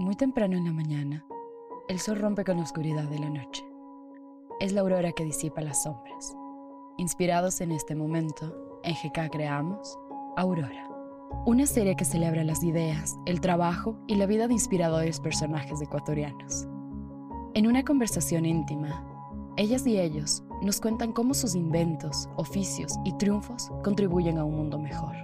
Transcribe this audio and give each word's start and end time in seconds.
Muy 0.00 0.16
temprano 0.16 0.56
en 0.56 0.64
la 0.64 0.72
mañana, 0.72 1.26
el 1.86 1.98
sol 1.98 2.18
rompe 2.18 2.42
con 2.42 2.56
la 2.56 2.62
oscuridad 2.62 3.04
de 3.04 3.18
la 3.18 3.28
noche. 3.28 3.62
Es 4.58 4.72
la 4.72 4.80
aurora 4.80 5.12
que 5.12 5.26
disipa 5.26 5.60
las 5.60 5.82
sombras. 5.82 6.34
Inspirados 6.96 7.60
en 7.60 7.70
este 7.70 7.94
momento, 7.94 8.80
en 8.82 8.94
GK 8.94 9.30
creamos 9.30 9.98
Aurora, 10.38 10.88
una 11.44 11.66
serie 11.66 11.96
que 11.96 12.06
celebra 12.06 12.44
las 12.44 12.64
ideas, 12.64 13.18
el 13.26 13.42
trabajo 13.42 13.98
y 14.06 14.14
la 14.14 14.24
vida 14.24 14.48
de 14.48 14.54
inspiradores 14.54 15.20
personajes 15.20 15.82
ecuatorianos. 15.82 16.66
En 17.52 17.66
una 17.66 17.84
conversación 17.84 18.46
íntima, 18.46 19.04
ellas 19.58 19.86
y 19.86 20.00
ellos 20.00 20.42
nos 20.62 20.80
cuentan 20.80 21.12
cómo 21.12 21.34
sus 21.34 21.54
inventos, 21.54 22.26
oficios 22.36 22.94
y 23.04 23.12
triunfos 23.18 23.70
contribuyen 23.84 24.38
a 24.38 24.44
un 24.44 24.56
mundo 24.56 24.78
mejor. 24.78 25.14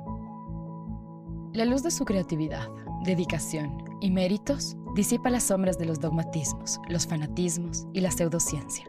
La 1.55 1.65
luz 1.65 1.83
de 1.83 1.91
su 1.91 2.05
creatividad, 2.05 2.69
dedicación 3.05 3.86
y 4.01 4.11
méritos 4.11 4.77
disipa 4.95 5.31
las 5.31 5.45
sombras 5.45 5.79
de 5.79 5.87
los 5.87 6.01
dogmatismos, 6.01 6.81
los 6.89 7.07
fanatismos 7.07 7.87
y 7.93 8.01
la 8.01 8.11
pseudociencia, 8.11 8.87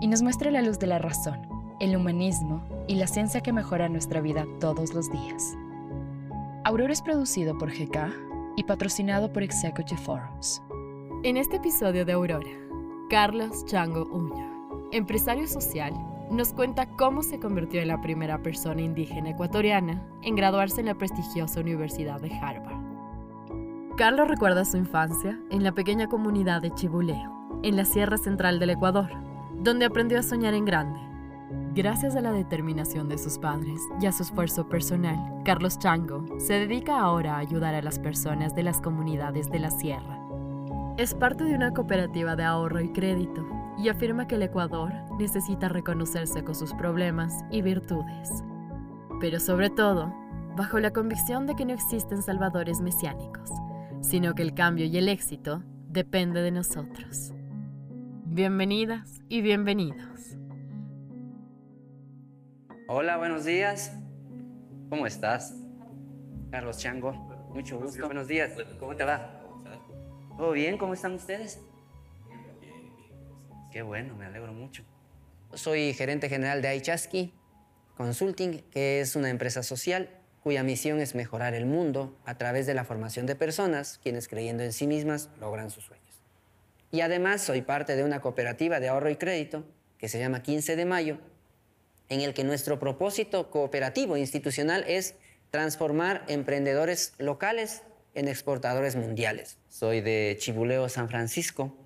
y 0.00 0.06
nos 0.06 0.22
muestra 0.22 0.50
la 0.50 0.62
luz 0.62 0.78
de 0.78 0.86
la 0.86 0.98
razón, 0.98 1.40
el 1.80 1.96
humanismo 1.96 2.64
y 2.88 2.96
la 2.96 3.06
ciencia 3.06 3.40
que 3.40 3.52
mejora 3.52 3.88
nuestra 3.88 4.20
vida 4.20 4.46
todos 4.58 4.94
los 4.94 5.10
días. 5.10 5.56
Aurora 6.64 6.92
es 6.92 7.02
producido 7.02 7.56
por 7.56 7.70
GK 7.70 8.12
y 8.56 8.64
patrocinado 8.64 9.32
por 9.32 9.42
Executive 9.42 10.00
Forums. 10.00 10.62
En 11.22 11.36
este 11.36 11.56
episodio 11.56 12.04
de 12.04 12.12
Aurora, 12.12 12.50
Carlos 13.08 13.64
Chango 13.66 14.06
Uña, 14.06 14.50
empresario 14.92 15.46
social, 15.46 15.92
nos 16.30 16.52
cuenta 16.52 16.86
cómo 16.96 17.22
se 17.22 17.40
convirtió 17.40 17.82
en 17.82 17.88
la 17.88 18.00
primera 18.00 18.40
persona 18.42 18.82
indígena 18.82 19.30
ecuatoriana 19.30 20.02
en 20.22 20.36
graduarse 20.36 20.80
en 20.80 20.86
la 20.86 20.94
prestigiosa 20.94 21.60
Universidad 21.60 22.20
de 22.20 22.32
Harvard. 22.32 22.79
Carlos 23.96 24.28
recuerda 24.28 24.64
su 24.64 24.76
infancia 24.76 25.38
en 25.50 25.62
la 25.62 25.72
pequeña 25.72 26.08
comunidad 26.08 26.62
de 26.62 26.72
Chibuleo, 26.72 27.60
en 27.62 27.76
la 27.76 27.84
Sierra 27.84 28.16
Central 28.16 28.58
del 28.58 28.70
Ecuador, 28.70 29.10
donde 29.58 29.84
aprendió 29.84 30.18
a 30.18 30.22
soñar 30.22 30.54
en 30.54 30.64
grande. 30.64 30.98
Gracias 31.74 32.16
a 32.16 32.20
la 32.20 32.32
determinación 32.32 33.08
de 33.08 33.18
sus 33.18 33.38
padres 33.38 33.80
y 34.00 34.06
a 34.06 34.12
su 34.12 34.22
esfuerzo 34.22 34.68
personal, 34.68 35.18
Carlos 35.44 35.78
Chango 35.78 36.24
se 36.38 36.54
dedica 36.54 36.98
ahora 36.98 37.34
a 37.34 37.38
ayudar 37.38 37.74
a 37.74 37.82
las 37.82 37.98
personas 37.98 38.54
de 38.54 38.62
las 38.62 38.80
comunidades 38.80 39.50
de 39.50 39.58
la 39.58 39.70
sierra. 39.70 40.18
Es 40.96 41.14
parte 41.14 41.44
de 41.44 41.54
una 41.54 41.72
cooperativa 41.72 42.36
de 42.36 42.44
ahorro 42.44 42.80
y 42.80 42.92
crédito 42.92 43.46
y 43.76 43.88
afirma 43.88 44.26
que 44.26 44.36
el 44.36 44.42
Ecuador 44.42 44.92
necesita 45.18 45.68
reconocerse 45.68 46.42
con 46.42 46.54
sus 46.54 46.72
problemas 46.74 47.44
y 47.50 47.62
virtudes. 47.62 48.44
Pero 49.20 49.40
sobre 49.40 49.68
todo, 49.68 50.14
bajo 50.56 50.78
la 50.78 50.92
convicción 50.92 51.46
de 51.46 51.54
que 51.54 51.64
no 51.64 51.72
existen 51.72 52.22
salvadores 52.22 52.80
mesiánicos, 52.80 53.50
sino 54.00 54.34
que 54.34 54.42
el 54.42 54.54
cambio 54.54 54.86
y 54.86 54.96
el 54.96 55.08
éxito 55.08 55.62
depende 55.88 56.42
de 56.42 56.50
nosotros. 56.50 57.32
Bienvenidas 58.24 59.20
y 59.28 59.42
bienvenidos. 59.42 60.36
Hola, 62.88 63.16
buenos 63.16 63.44
días. 63.44 63.92
¿Cómo 64.88 65.06
estás? 65.06 65.54
Carlos 66.50 66.78
Chango, 66.78 67.12
mucho 67.54 67.78
gusto. 67.78 68.04
Buenos 68.06 68.26
días. 68.26 68.52
¿Cómo 68.78 68.96
te 68.96 69.04
va? 69.04 69.40
¿Todo 70.36 70.52
bien? 70.52 70.78
¿Cómo 70.78 70.94
están 70.94 71.14
ustedes? 71.14 71.60
Qué 73.70 73.82
bueno, 73.82 74.16
me 74.16 74.24
alegro 74.26 74.52
mucho. 74.52 74.84
Soy 75.54 75.92
gerente 75.94 76.28
general 76.28 76.62
de 76.62 76.68
Aichaski 76.68 77.34
Consulting, 77.96 78.62
que 78.70 79.00
es 79.00 79.14
una 79.14 79.30
empresa 79.30 79.62
social 79.62 80.19
cuya 80.42 80.62
misión 80.62 81.00
es 81.00 81.14
mejorar 81.14 81.54
el 81.54 81.66
mundo 81.66 82.18
a 82.24 82.36
través 82.38 82.66
de 82.66 82.74
la 82.74 82.84
formación 82.84 83.26
de 83.26 83.36
personas, 83.36 83.98
quienes 84.02 84.28
creyendo 84.28 84.62
en 84.62 84.72
sí 84.72 84.86
mismas 84.86 85.28
logran 85.40 85.70
sus 85.70 85.84
sueños. 85.84 86.22
Y 86.90 87.02
además 87.02 87.42
soy 87.42 87.62
parte 87.62 87.94
de 87.94 88.04
una 88.04 88.20
cooperativa 88.20 88.80
de 88.80 88.88
ahorro 88.88 89.10
y 89.10 89.16
crédito 89.16 89.64
que 89.98 90.08
se 90.08 90.18
llama 90.18 90.42
15 90.42 90.76
de 90.76 90.84
Mayo, 90.84 91.18
en 92.08 92.20
el 92.20 92.34
que 92.34 92.42
nuestro 92.42 92.78
propósito 92.78 93.50
cooperativo 93.50 94.16
institucional 94.16 94.84
es 94.88 95.14
transformar 95.50 96.24
emprendedores 96.28 97.14
locales 97.18 97.82
en 98.14 98.28
exportadores 98.28 98.96
mundiales. 98.96 99.58
Soy 99.68 100.00
de 100.00 100.36
Chibuleo, 100.38 100.88
San 100.88 101.08
Francisco. 101.08 101.76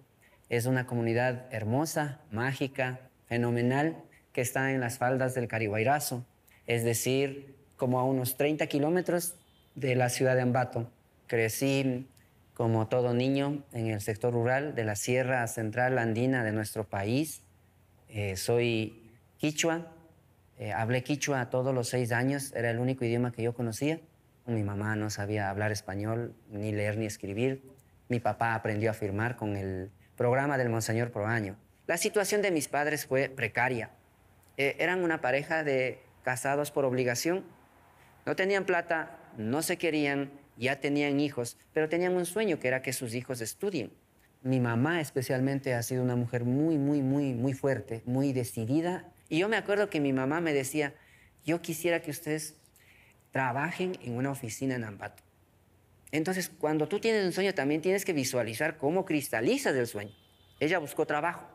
Es 0.48 0.66
una 0.66 0.86
comunidad 0.86 1.46
hermosa, 1.50 2.20
mágica, 2.30 3.10
fenomenal, 3.26 4.02
que 4.32 4.40
está 4.40 4.72
en 4.72 4.80
las 4.80 4.98
faldas 4.98 5.34
del 5.34 5.48
Cariguairazo, 5.48 6.26
es 6.66 6.84
decir, 6.84 7.56
como 7.76 7.98
a 7.98 8.04
unos 8.04 8.36
30 8.36 8.66
kilómetros 8.66 9.34
de 9.74 9.94
la 9.94 10.08
ciudad 10.08 10.34
de 10.34 10.42
Ambato. 10.42 10.90
Crecí 11.26 12.06
como 12.54 12.86
todo 12.86 13.14
niño 13.14 13.64
en 13.72 13.88
el 13.88 14.00
sector 14.00 14.32
rural 14.32 14.74
de 14.74 14.84
la 14.84 14.96
Sierra 14.96 15.46
Central 15.48 15.98
Andina 15.98 16.44
de 16.44 16.52
nuestro 16.52 16.84
país. 16.84 17.42
Eh, 18.08 18.36
soy 18.36 19.10
quichua, 19.38 19.92
eh, 20.58 20.72
hablé 20.72 21.02
quichua 21.02 21.50
todos 21.50 21.74
los 21.74 21.88
seis 21.88 22.12
años, 22.12 22.52
era 22.54 22.70
el 22.70 22.78
único 22.78 23.04
idioma 23.04 23.32
que 23.32 23.42
yo 23.42 23.54
conocía. 23.54 24.00
Mi 24.46 24.62
mamá 24.62 24.94
no 24.94 25.10
sabía 25.10 25.50
hablar 25.50 25.72
español, 25.72 26.34
ni 26.50 26.70
leer 26.70 26.96
ni 26.96 27.06
escribir. 27.06 27.62
Mi 28.08 28.20
papá 28.20 28.54
aprendió 28.54 28.90
a 28.90 28.94
firmar 28.94 29.36
con 29.36 29.56
el 29.56 29.90
programa 30.16 30.58
del 30.58 30.68
Monseñor 30.68 31.10
Proaño. 31.10 31.56
La 31.86 31.96
situación 31.96 32.42
de 32.42 32.50
mis 32.50 32.68
padres 32.68 33.06
fue 33.06 33.28
precaria. 33.28 33.90
Eh, 34.56 34.76
eran 34.78 35.02
una 35.02 35.20
pareja 35.20 35.64
de 35.64 35.98
casados 36.22 36.70
por 36.70 36.84
obligación. 36.84 37.44
No 38.26 38.36
tenían 38.36 38.64
plata, 38.64 39.18
no 39.36 39.62
se 39.62 39.76
querían, 39.76 40.30
ya 40.56 40.80
tenían 40.80 41.20
hijos, 41.20 41.56
pero 41.72 41.88
tenían 41.88 42.14
un 42.14 42.26
sueño 42.26 42.58
que 42.58 42.68
era 42.68 42.82
que 42.82 42.92
sus 42.92 43.14
hijos 43.14 43.40
estudien. 43.40 43.92
Mi 44.42 44.60
mamá 44.60 45.00
especialmente 45.00 45.74
ha 45.74 45.82
sido 45.82 46.02
una 46.02 46.16
mujer 46.16 46.44
muy, 46.44 46.76
muy, 46.78 47.02
muy, 47.02 47.32
muy 47.32 47.54
fuerte, 47.54 48.02
muy 48.04 48.32
decidida. 48.32 49.10
Y 49.28 49.38
yo 49.38 49.48
me 49.48 49.56
acuerdo 49.56 49.88
que 49.88 50.00
mi 50.00 50.12
mamá 50.12 50.40
me 50.40 50.52
decía, 50.52 50.94
yo 51.44 51.62
quisiera 51.62 52.00
que 52.00 52.10
ustedes 52.10 52.56
trabajen 53.30 53.98
en 54.02 54.16
una 54.16 54.30
oficina 54.30 54.74
en 54.74 54.84
Ambato. 54.84 55.22
Entonces, 56.12 56.48
cuando 56.48 56.86
tú 56.86 57.00
tienes 57.00 57.24
un 57.24 57.32
sueño, 57.32 57.54
también 57.54 57.80
tienes 57.80 58.04
que 58.04 58.12
visualizar 58.12 58.76
cómo 58.76 59.04
cristalizas 59.04 59.74
el 59.74 59.86
sueño. 59.86 60.14
Ella 60.60 60.78
buscó 60.78 61.06
trabajo. 61.06 61.48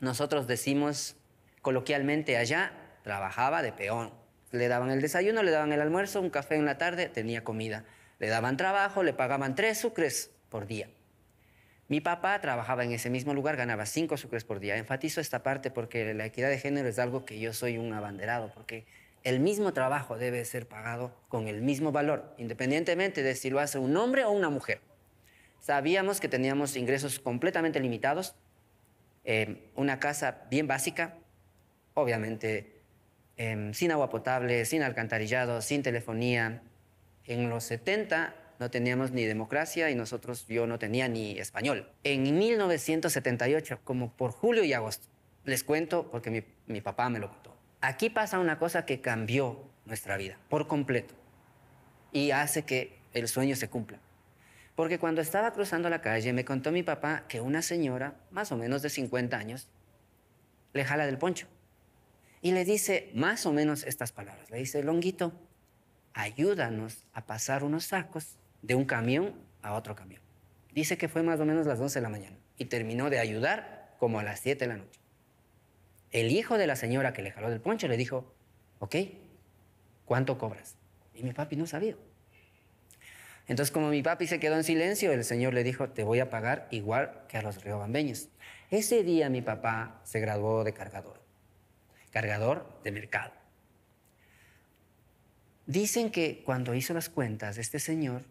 Nosotros 0.00 0.46
decimos 0.46 1.16
coloquialmente 1.62 2.36
allá, 2.36 2.72
trabajaba 3.04 3.62
de 3.62 3.72
peón. 3.72 4.12
Le 4.52 4.68
daban 4.68 4.90
el 4.90 5.00
desayuno, 5.00 5.42
le 5.42 5.50
daban 5.50 5.72
el 5.72 5.80
almuerzo, 5.80 6.20
un 6.20 6.30
café 6.30 6.56
en 6.56 6.64
la 6.64 6.78
tarde, 6.78 7.08
tenía 7.08 7.44
comida. 7.44 7.84
Le 8.18 8.28
daban 8.28 8.56
trabajo, 8.56 9.02
le 9.02 9.12
pagaban 9.12 9.54
tres 9.54 9.78
sucres 9.78 10.30
por 10.48 10.66
día. 10.66 10.88
Mi 11.88 12.00
papá 12.00 12.38
trabajaba 12.40 12.84
en 12.84 12.92
ese 12.92 13.08
mismo 13.08 13.32
lugar, 13.32 13.56
ganaba 13.56 13.86
cinco 13.86 14.16
sucres 14.16 14.44
por 14.44 14.60
día. 14.60 14.76
Enfatizo 14.76 15.20
esta 15.20 15.42
parte 15.42 15.70
porque 15.70 16.12
la 16.14 16.26
equidad 16.26 16.50
de 16.50 16.58
género 16.58 16.88
es 16.88 16.98
algo 16.98 17.24
que 17.24 17.40
yo 17.40 17.54
soy 17.54 17.78
un 17.78 17.92
abanderado, 17.92 18.52
porque 18.54 18.86
el 19.24 19.40
mismo 19.40 19.72
trabajo 19.72 20.18
debe 20.18 20.44
ser 20.44 20.68
pagado 20.68 21.14
con 21.28 21.48
el 21.48 21.62
mismo 21.62 21.90
valor, 21.90 22.34
independientemente 22.36 23.22
de 23.22 23.34
si 23.34 23.50
lo 23.50 23.60
hace 23.60 23.78
un 23.78 23.96
hombre 23.96 24.24
o 24.24 24.30
una 24.30 24.50
mujer. 24.50 24.80
Sabíamos 25.60 26.20
que 26.20 26.28
teníamos 26.28 26.76
ingresos 26.76 27.18
completamente 27.18 27.80
limitados, 27.80 28.34
eh, 29.24 29.70
una 29.74 29.98
casa 29.98 30.46
bien 30.50 30.66
básica, 30.66 31.14
obviamente 31.94 32.77
eh, 33.38 33.70
sin 33.72 33.92
agua 33.92 34.10
potable, 34.10 34.64
sin 34.64 34.82
alcantarillado, 34.82 35.62
sin 35.62 35.82
telefonía. 35.82 36.60
En 37.24 37.48
los 37.48 37.64
70 37.64 38.34
no 38.58 38.70
teníamos 38.70 39.12
ni 39.12 39.24
democracia 39.24 39.90
y 39.90 39.94
nosotros, 39.94 40.46
yo 40.48 40.66
no 40.66 40.78
tenía 40.78 41.08
ni 41.08 41.38
español. 41.38 41.88
En 42.02 42.36
1978, 42.36 43.78
como 43.84 44.10
por 44.12 44.32
julio 44.32 44.64
y 44.64 44.72
agosto, 44.72 45.06
les 45.44 45.62
cuento 45.62 46.10
porque 46.10 46.30
mi, 46.30 46.42
mi 46.66 46.80
papá 46.80 47.08
me 47.08 47.20
lo 47.20 47.30
contó. 47.30 47.56
Aquí 47.80 48.10
pasa 48.10 48.40
una 48.40 48.58
cosa 48.58 48.84
que 48.84 49.00
cambió 49.00 49.62
nuestra 49.86 50.16
vida 50.16 50.36
por 50.48 50.66
completo 50.66 51.14
y 52.12 52.32
hace 52.32 52.64
que 52.64 52.98
el 53.12 53.28
sueño 53.28 53.54
se 53.54 53.68
cumpla. 53.68 54.00
Porque 54.74 54.98
cuando 54.98 55.20
estaba 55.20 55.52
cruzando 55.52 55.88
la 55.88 56.00
calle 56.00 56.32
me 56.32 56.44
contó 56.44 56.72
mi 56.72 56.82
papá 56.82 57.24
que 57.28 57.40
una 57.40 57.62
señora, 57.62 58.16
más 58.32 58.50
o 58.50 58.56
menos 58.56 58.82
de 58.82 58.90
50 58.90 59.36
años, 59.36 59.68
le 60.72 60.84
jala 60.84 61.06
del 61.06 61.18
poncho 61.18 61.46
y 62.40 62.52
le 62.52 62.64
dice 62.64 63.10
más 63.14 63.46
o 63.46 63.52
menos 63.52 63.84
estas 63.84 64.12
palabras. 64.12 64.50
Le 64.50 64.58
dice, 64.58 64.82
Longuito, 64.82 65.32
ayúdanos 66.14 67.04
a 67.12 67.26
pasar 67.26 67.64
unos 67.64 67.84
sacos 67.84 68.36
de 68.62 68.74
un 68.74 68.84
camión 68.84 69.34
a 69.62 69.74
otro 69.74 69.94
camión. 69.94 70.22
Dice 70.72 70.96
que 70.96 71.08
fue 71.08 71.22
más 71.22 71.40
o 71.40 71.44
menos 71.44 71.66
las 71.66 71.80
11 71.80 71.98
de 71.98 72.02
la 72.02 72.08
mañana 72.08 72.36
y 72.56 72.66
terminó 72.66 73.10
de 73.10 73.18
ayudar 73.18 73.94
como 73.98 74.20
a 74.20 74.22
las 74.22 74.40
7 74.40 74.64
de 74.64 74.68
la 74.68 74.76
noche. 74.76 75.00
El 76.10 76.30
hijo 76.30 76.56
de 76.56 76.66
la 76.66 76.76
señora 76.76 77.12
que 77.12 77.22
le 77.22 77.30
jaló 77.30 77.50
del 77.50 77.60
poncho 77.60 77.88
le 77.88 77.96
dijo, 77.96 78.32
ok, 78.78 78.96
¿cuánto 80.04 80.38
cobras? 80.38 80.76
Y 81.14 81.22
mi 81.22 81.32
papi 81.32 81.56
no 81.56 81.66
sabía. 81.66 81.96
Entonces, 83.46 83.72
como 83.72 83.88
mi 83.88 84.02
papi 84.02 84.26
se 84.26 84.38
quedó 84.38 84.56
en 84.56 84.64
silencio, 84.64 85.10
el 85.10 85.24
señor 85.24 85.54
le 85.54 85.64
dijo, 85.64 85.88
te 85.88 86.04
voy 86.04 86.20
a 86.20 86.28
pagar 86.28 86.68
igual 86.70 87.24
que 87.28 87.38
a 87.38 87.42
los 87.42 87.62
riobambeños. 87.64 88.28
Ese 88.70 89.02
día 89.02 89.30
mi 89.30 89.40
papá 89.40 90.00
se 90.04 90.20
graduó 90.20 90.64
de 90.64 90.74
cargador, 90.74 91.20
cargador 92.10 92.80
de 92.84 92.92
mercado. 92.92 93.32
Dicen 95.66 96.10
que 96.10 96.42
cuando 96.44 96.74
hizo 96.74 96.94
las 96.94 97.08
cuentas, 97.08 97.58
este 97.58 97.78
señor 97.78 98.22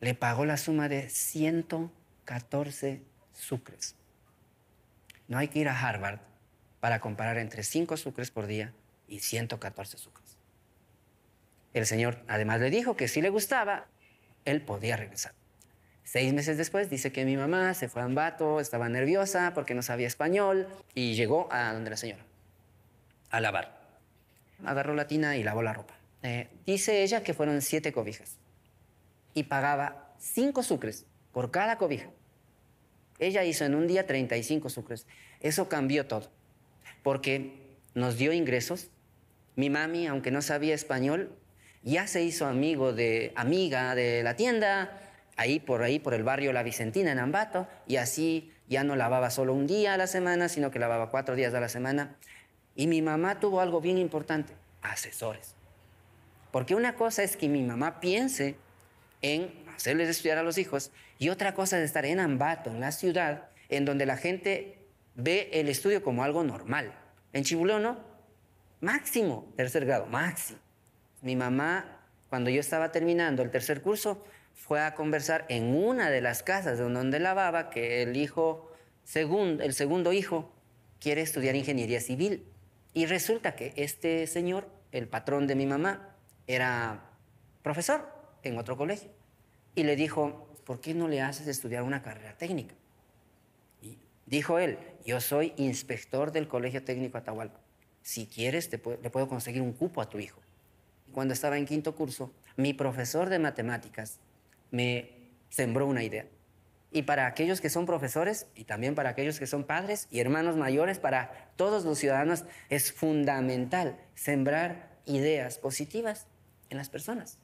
le 0.00 0.14
pagó 0.14 0.44
la 0.44 0.56
suma 0.56 0.88
de 0.88 1.10
114 1.10 3.02
sucres. 3.32 3.94
No 5.28 5.38
hay 5.38 5.48
que 5.48 5.58
ir 5.58 5.68
a 5.68 5.78
Harvard 5.78 6.20
para 6.80 7.00
comparar 7.00 7.38
entre 7.38 7.62
5 7.62 7.96
sucres 7.96 8.30
por 8.30 8.46
día 8.46 8.72
y 9.08 9.18
114 9.20 9.98
sucres. 9.98 10.36
El 11.74 11.84
señor 11.84 12.18
además 12.28 12.60
le 12.60 12.70
dijo 12.70 12.96
que 12.96 13.08
si 13.08 13.20
le 13.20 13.28
gustaba, 13.28 13.86
él 14.44 14.62
podía 14.62 14.96
regresar. 14.96 15.32
Seis 16.04 16.32
meses 16.32 16.56
después 16.56 16.88
dice 16.88 17.10
que 17.10 17.24
mi 17.24 17.36
mamá 17.36 17.74
se 17.74 17.88
fue 17.88 18.00
a 18.00 18.04
Ambato, 18.04 18.60
estaba 18.60 18.88
nerviosa 18.88 19.52
porque 19.54 19.74
no 19.74 19.82
sabía 19.82 20.06
español 20.06 20.68
y 20.94 21.16
llegó 21.16 21.48
a 21.52 21.72
donde 21.72 21.90
la 21.90 21.96
señora, 21.96 22.24
a 23.36 23.40
lavar. 23.40 23.76
Agarró 24.64 24.94
la 24.94 25.06
tina 25.06 25.36
y 25.36 25.42
lavó 25.42 25.62
la 25.62 25.72
ropa. 25.72 25.94
Eh, 26.22 26.48
dice 26.64 27.02
ella 27.02 27.22
que 27.22 27.34
fueron 27.34 27.60
siete 27.62 27.92
cobijas 27.92 28.38
y 29.34 29.44
pagaba 29.44 30.14
cinco 30.18 30.62
sucres 30.62 31.06
por 31.32 31.50
cada 31.50 31.76
cobija. 31.76 32.08
Ella 33.18 33.44
hizo 33.44 33.64
en 33.64 33.74
un 33.74 33.86
día 33.86 34.06
35 34.06 34.68
sucres. 34.68 35.06
Eso 35.40 35.68
cambió 35.68 36.06
todo, 36.06 36.30
porque 37.02 37.76
nos 37.94 38.16
dio 38.16 38.32
ingresos. 38.32 38.88
Mi 39.54 39.70
mami, 39.70 40.06
aunque 40.06 40.30
no 40.30 40.42
sabía 40.42 40.74
español, 40.74 41.34
ya 41.82 42.06
se 42.06 42.22
hizo 42.22 42.46
amigo 42.46 42.92
de 42.92 43.32
amiga 43.36 43.94
de 43.94 44.22
la 44.22 44.36
tienda, 44.36 45.00
ahí 45.36 45.60
por 45.60 45.82
ahí 45.82 45.98
por 45.98 46.14
el 46.14 46.24
barrio 46.24 46.52
La 46.52 46.62
Vicentina 46.62 47.12
en 47.12 47.18
Ambato, 47.18 47.68
y 47.86 47.96
así 47.96 48.52
ya 48.68 48.84
no 48.84 48.96
lavaba 48.96 49.30
solo 49.30 49.54
un 49.54 49.66
día 49.66 49.94
a 49.94 49.96
la 49.96 50.06
semana, 50.06 50.48
sino 50.48 50.70
que 50.70 50.78
lavaba 50.78 51.10
cuatro 51.10 51.36
días 51.36 51.54
a 51.54 51.60
la 51.60 51.68
semana. 51.68 52.16
Y 52.76 52.86
mi 52.86 53.02
mamá 53.02 53.40
tuvo 53.40 53.60
algo 53.60 53.80
bien 53.80 53.98
importante, 53.98 54.52
asesores. 54.82 55.54
Porque 56.52 56.74
una 56.74 56.94
cosa 56.94 57.22
es 57.22 57.36
que 57.36 57.48
mi 57.48 57.62
mamá 57.62 58.00
piense 58.00 58.56
en 59.22 59.52
hacerles 59.74 60.08
estudiar 60.08 60.38
a 60.38 60.42
los 60.42 60.58
hijos 60.58 60.90
y 61.18 61.30
otra 61.30 61.54
cosa 61.54 61.78
es 61.78 61.84
estar 61.84 62.04
en 62.04 62.20
Ambato, 62.20 62.70
en 62.70 62.80
la 62.80 62.92
ciudad, 62.92 63.48
en 63.68 63.84
donde 63.84 64.06
la 64.06 64.16
gente 64.16 64.78
ve 65.14 65.50
el 65.52 65.68
estudio 65.68 66.02
como 66.02 66.22
algo 66.22 66.44
normal. 66.44 66.92
En 67.32 67.44
Chibuleo 67.44 67.78
no, 67.78 67.98
máximo, 68.80 69.52
tercer 69.56 69.86
grado, 69.86 70.06
máximo. 70.06 70.58
Mi 71.22 71.34
mamá, 71.36 71.98
cuando 72.28 72.50
yo 72.50 72.60
estaba 72.60 72.92
terminando 72.92 73.42
el 73.42 73.50
tercer 73.50 73.82
curso, 73.82 74.22
fue 74.54 74.80
a 74.80 74.94
conversar 74.94 75.44
en 75.48 75.74
una 75.74 76.10
de 76.10 76.20
las 76.20 76.42
casas 76.42 76.78
donde 76.78 77.20
lavaba 77.20 77.70
que 77.70 78.02
el 78.02 78.16
hijo, 78.16 78.72
segundo, 79.04 79.62
el 79.62 79.74
segundo 79.74 80.12
hijo, 80.12 80.52
quiere 81.00 81.22
estudiar 81.22 81.56
ingeniería 81.56 82.00
civil. 82.00 82.46
Y 82.96 83.04
resulta 83.04 83.56
que 83.56 83.74
este 83.76 84.26
señor, 84.26 84.66
el 84.90 85.06
patrón 85.06 85.46
de 85.46 85.54
mi 85.54 85.66
mamá, 85.66 86.16
era 86.46 87.10
profesor 87.62 88.10
en 88.42 88.56
otro 88.56 88.78
colegio. 88.78 89.10
Y 89.74 89.82
le 89.82 89.96
dijo, 89.96 90.56
¿por 90.64 90.80
qué 90.80 90.94
no 90.94 91.06
le 91.06 91.20
haces 91.20 91.46
estudiar 91.46 91.82
una 91.82 92.00
carrera 92.00 92.38
técnica? 92.38 92.74
Y 93.82 93.98
dijo 94.24 94.58
él, 94.58 94.78
yo 95.04 95.20
soy 95.20 95.52
inspector 95.58 96.32
del 96.32 96.48
Colegio 96.48 96.84
Técnico 96.84 97.18
Atahualpa. 97.18 97.60
Si 98.00 98.28
quieres, 98.28 98.72
le 98.72 98.78
puedo 98.78 99.28
conseguir 99.28 99.60
un 99.60 99.74
cupo 99.74 100.00
a 100.00 100.08
tu 100.08 100.18
hijo. 100.18 100.40
Cuando 101.12 101.34
estaba 101.34 101.58
en 101.58 101.66
quinto 101.66 101.94
curso, 101.94 102.32
mi 102.56 102.72
profesor 102.72 103.28
de 103.28 103.38
matemáticas 103.38 104.20
me 104.70 105.10
sembró 105.50 105.86
una 105.86 106.02
idea. 106.02 106.24
Y 106.92 107.02
para 107.02 107.26
aquellos 107.26 107.60
que 107.60 107.68
son 107.68 107.84
profesores 107.84 108.46
y 108.54 108.64
también 108.64 108.94
para 108.94 109.10
aquellos 109.10 109.38
que 109.38 109.46
son 109.46 109.64
padres 109.64 110.08
y 110.10 110.20
hermanos 110.20 110.56
mayores, 110.56 110.98
para 110.98 111.50
todos 111.56 111.84
los 111.84 111.98
ciudadanos 111.98 112.44
es 112.70 112.92
fundamental 112.92 113.98
sembrar 114.14 114.96
ideas 115.04 115.58
positivas 115.58 116.26
en 116.70 116.78
las 116.78 116.88
personas. 116.88 117.38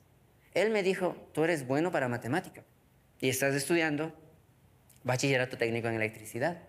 Él 0.54 0.70
me 0.70 0.82
dijo, 0.82 1.16
tú 1.32 1.44
eres 1.44 1.66
bueno 1.66 1.90
para 1.90 2.08
matemática 2.08 2.62
y 3.20 3.28
estás 3.28 3.54
estudiando 3.54 4.12
bachillerato 5.04 5.56
técnico 5.56 5.88
en 5.88 5.94
electricidad. 5.94 6.62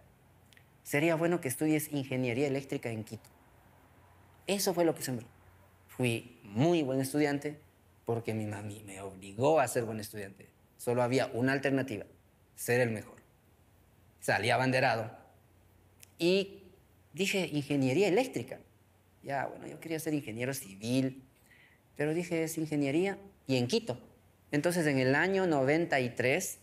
Sería 0.83 1.15
bueno 1.15 1.41
que 1.41 1.47
estudies 1.47 1.91
ingeniería 1.91 2.47
eléctrica 2.47 2.89
en 2.89 3.03
Quito. 3.03 3.29
Eso 4.47 4.73
fue 4.73 4.85
lo 4.85 4.95
que 4.95 5.01
sembró. 5.01 5.27
Fui 5.87 6.39
muy 6.43 6.81
buen 6.83 6.99
estudiante, 6.99 7.59
porque 8.05 8.33
mi 8.33 8.45
mami 8.45 8.83
me 8.83 8.99
obligó 9.01 9.59
a 9.59 9.67
ser 9.67 9.85
buen 9.85 9.99
estudiante. 9.99 10.49
Solo 10.77 11.01
había 11.01 11.27
una 11.27 11.53
alternativa, 11.53 12.05
ser 12.55 12.81
el 12.81 12.91
mejor. 12.91 13.15
Salí 14.19 14.49
abanderado 14.49 15.11
y 16.17 16.63
dije 17.13 17.49
ingeniería 17.51 18.07
eléctrica. 18.07 18.59
Ya, 19.23 19.47
bueno, 19.47 19.67
yo 19.67 19.79
quería 19.79 19.99
ser 19.99 20.13
ingeniero 20.13 20.53
civil, 20.53 21.23
pero 21.95 22.13
dije 22.13 22.43
es 22.43 22.57
ingeniería 22.57 23.17
y 23.47 23.57
en 23.57 23.67
Quito. 23.67 23.99
Entonces 24.51 24.85
en 24.87 24.99
el 24.99 25.15
año 25.15 25.47
93 25.47 26.59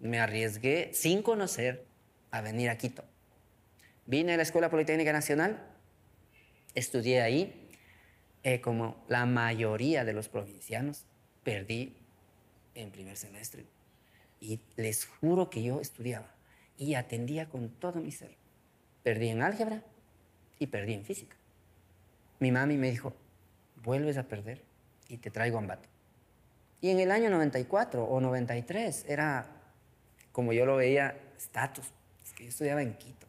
me 0.00 0.18
arriesgué 0.18 0.90
sin 0.92 1.22
conocer 1.22 1.84
a 2.30 2.40
venir 2.40 2.70
a 2.70 2.78
Quito. 2.78 3.04
Vine 4.06 4.34
a 4.34 4.36
la 4.36 4.42
Escuela 4.42 4.70
Politécnica 4.70 5.12
Nacional, 5.12 5.62
estudié 6.74 7.22
ahí, 7.22 7.68
eh, 8.42 8.60
como 8.60 9.04
la 9.08 9.26
mayoría 9.26 10.04
de 10.04 10.12
los 10.12 10.28
provincianos, 10.28 11.04
perdí 11.44 11.94
en 12.74 12.90
primer 12.90 13.16
semestre. 13.16 13.64
Y 14.42 14.58
les 14.74 15.06
juro 15.06 15.50
que 15.50 15.62
yo 15.62 15.80
estudiaba 15.80 16.26
y 16.76 16.96
atendía 16.96 17.48
con 17.48 17.68
todo 17.68 18.00
mi 18.00 18.10
ser. 18.10 18.34
Perdí 19.04 19.28
en 19.28 19.40
álgebra 19.40 19.84
y 20.58 20.66
perdí 20.66 20.94
en 20.94 21.04
física. 21.04 21.36
Mi 22.40 22.50
mami 22.50 22.76
me 22.76 22.90
dijo, 22.90 23.14
vuelves 23.84 24.18
a 24.18 24.24
perder 24.24 24.60
y 25.08 25.18
te 25.18 25.30
traigo 25.30 25.58
Ambato. 25.58 25.88
Y 26.80 26.90
en 26.90 26.98
el 26.98 27.12
año 27.12 27.30
94 27.30 28.02
o 28.02 28.20
93 28.20 29.04
era, 29.08 29.46
como 30.32 30.52
yo 30.52 30.66
lo 30.66 30.74
veía, 30.74 31.16
estatus. 31.36 31.86
Es 32.24 32.32
que 32.32 32.42
yo 32.42 32.48
estudiaba 32.48 32.82
en 32.82 32.94
Quito. 32.94 33.28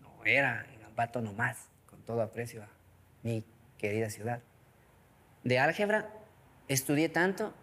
No 0.00 0.24
era 0.24 0.66
en 0.74 0.82
Ambato 0.82 1.20
nomás, 1.20 1.68
con 1.88 2.02
todo 2.02 2.20
aprecio 2.20 2.64
a 2.64 2.68
mi 3.22 3.44
querida 3.78 4.10
ciudad. 4.10 4.40
De 5.44 5.60
álgebra 5.60 6.10
estudié 6.66 7.08
tanto 7.08 7.54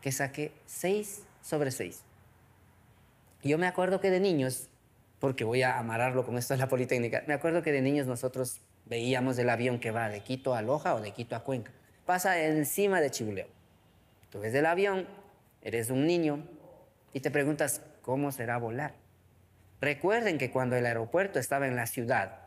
que 0.00 0.10
saqué 0.10 0.52
6 0.64 1.25
sobre 1.46 1.70
6. 1.70 2.02
Y 3.42 3.50
yo 3.50 3.58
me 3.58 3.66
acuerdo 3.66 4.00
que 4.00 4.10
de 4.10 4.18
niños, 4.18 4.68
porque 5.20 5.44
voy 5.44 5.62
a 5.62 5.78
amarrarlo 5.78 6.26
con 6.26 6.36
esto 6.36 6.54
de 6.54 6.58
la 6.58 6.68
Politécnica, 6.68 7.22
me 7.26 7.34
acuerdo 7.34 7.62
que 7.62 7.72
de 7.72 7.80
niños 7.80 8.06
nosotros 8.06 8.60
veíamos 8.86 9.38
el 9.38 9.48
avión 9.48 9.78
que 9.78 9.92
va 9.92 10.08
de 10.08 10.20
Quito 10.20 10.54
a 10.54 10.62
Loja 10.62 10.94
o 10.94 11.00
de 11.00 11.12
Quito 11.12 11.36
a 11.36 11.44
Cuenca. 11.44 11.72
Pasa 12.04 12.40
encima 12.40 13.00
de 13.00 13.10
Chibuleo. 13.10 13.46
Tú 14.30 14.40
ves 14.40 14.54
el 14.54 14.66
avión, 14.66 15.06
eres 15.62 15.90
un 15.90 16.06
niño 16.06 16.44
y 17.12 17.20
te 17.20 17.30
preguntas, 17.30 17.80
¿cómo 18.02 18.32
será 18.32 18.58
volar? 18.58 18.94
Recuerden 19.80 20.38
que 20.38 20.50
cuando 20.50 20.74
el 20.76 20.86
aeropuerto 20.86 21.38
estaba 21.38 21.68
en 21.68 21.76
la 21.76 21.86
ciudad, 21.86 22.40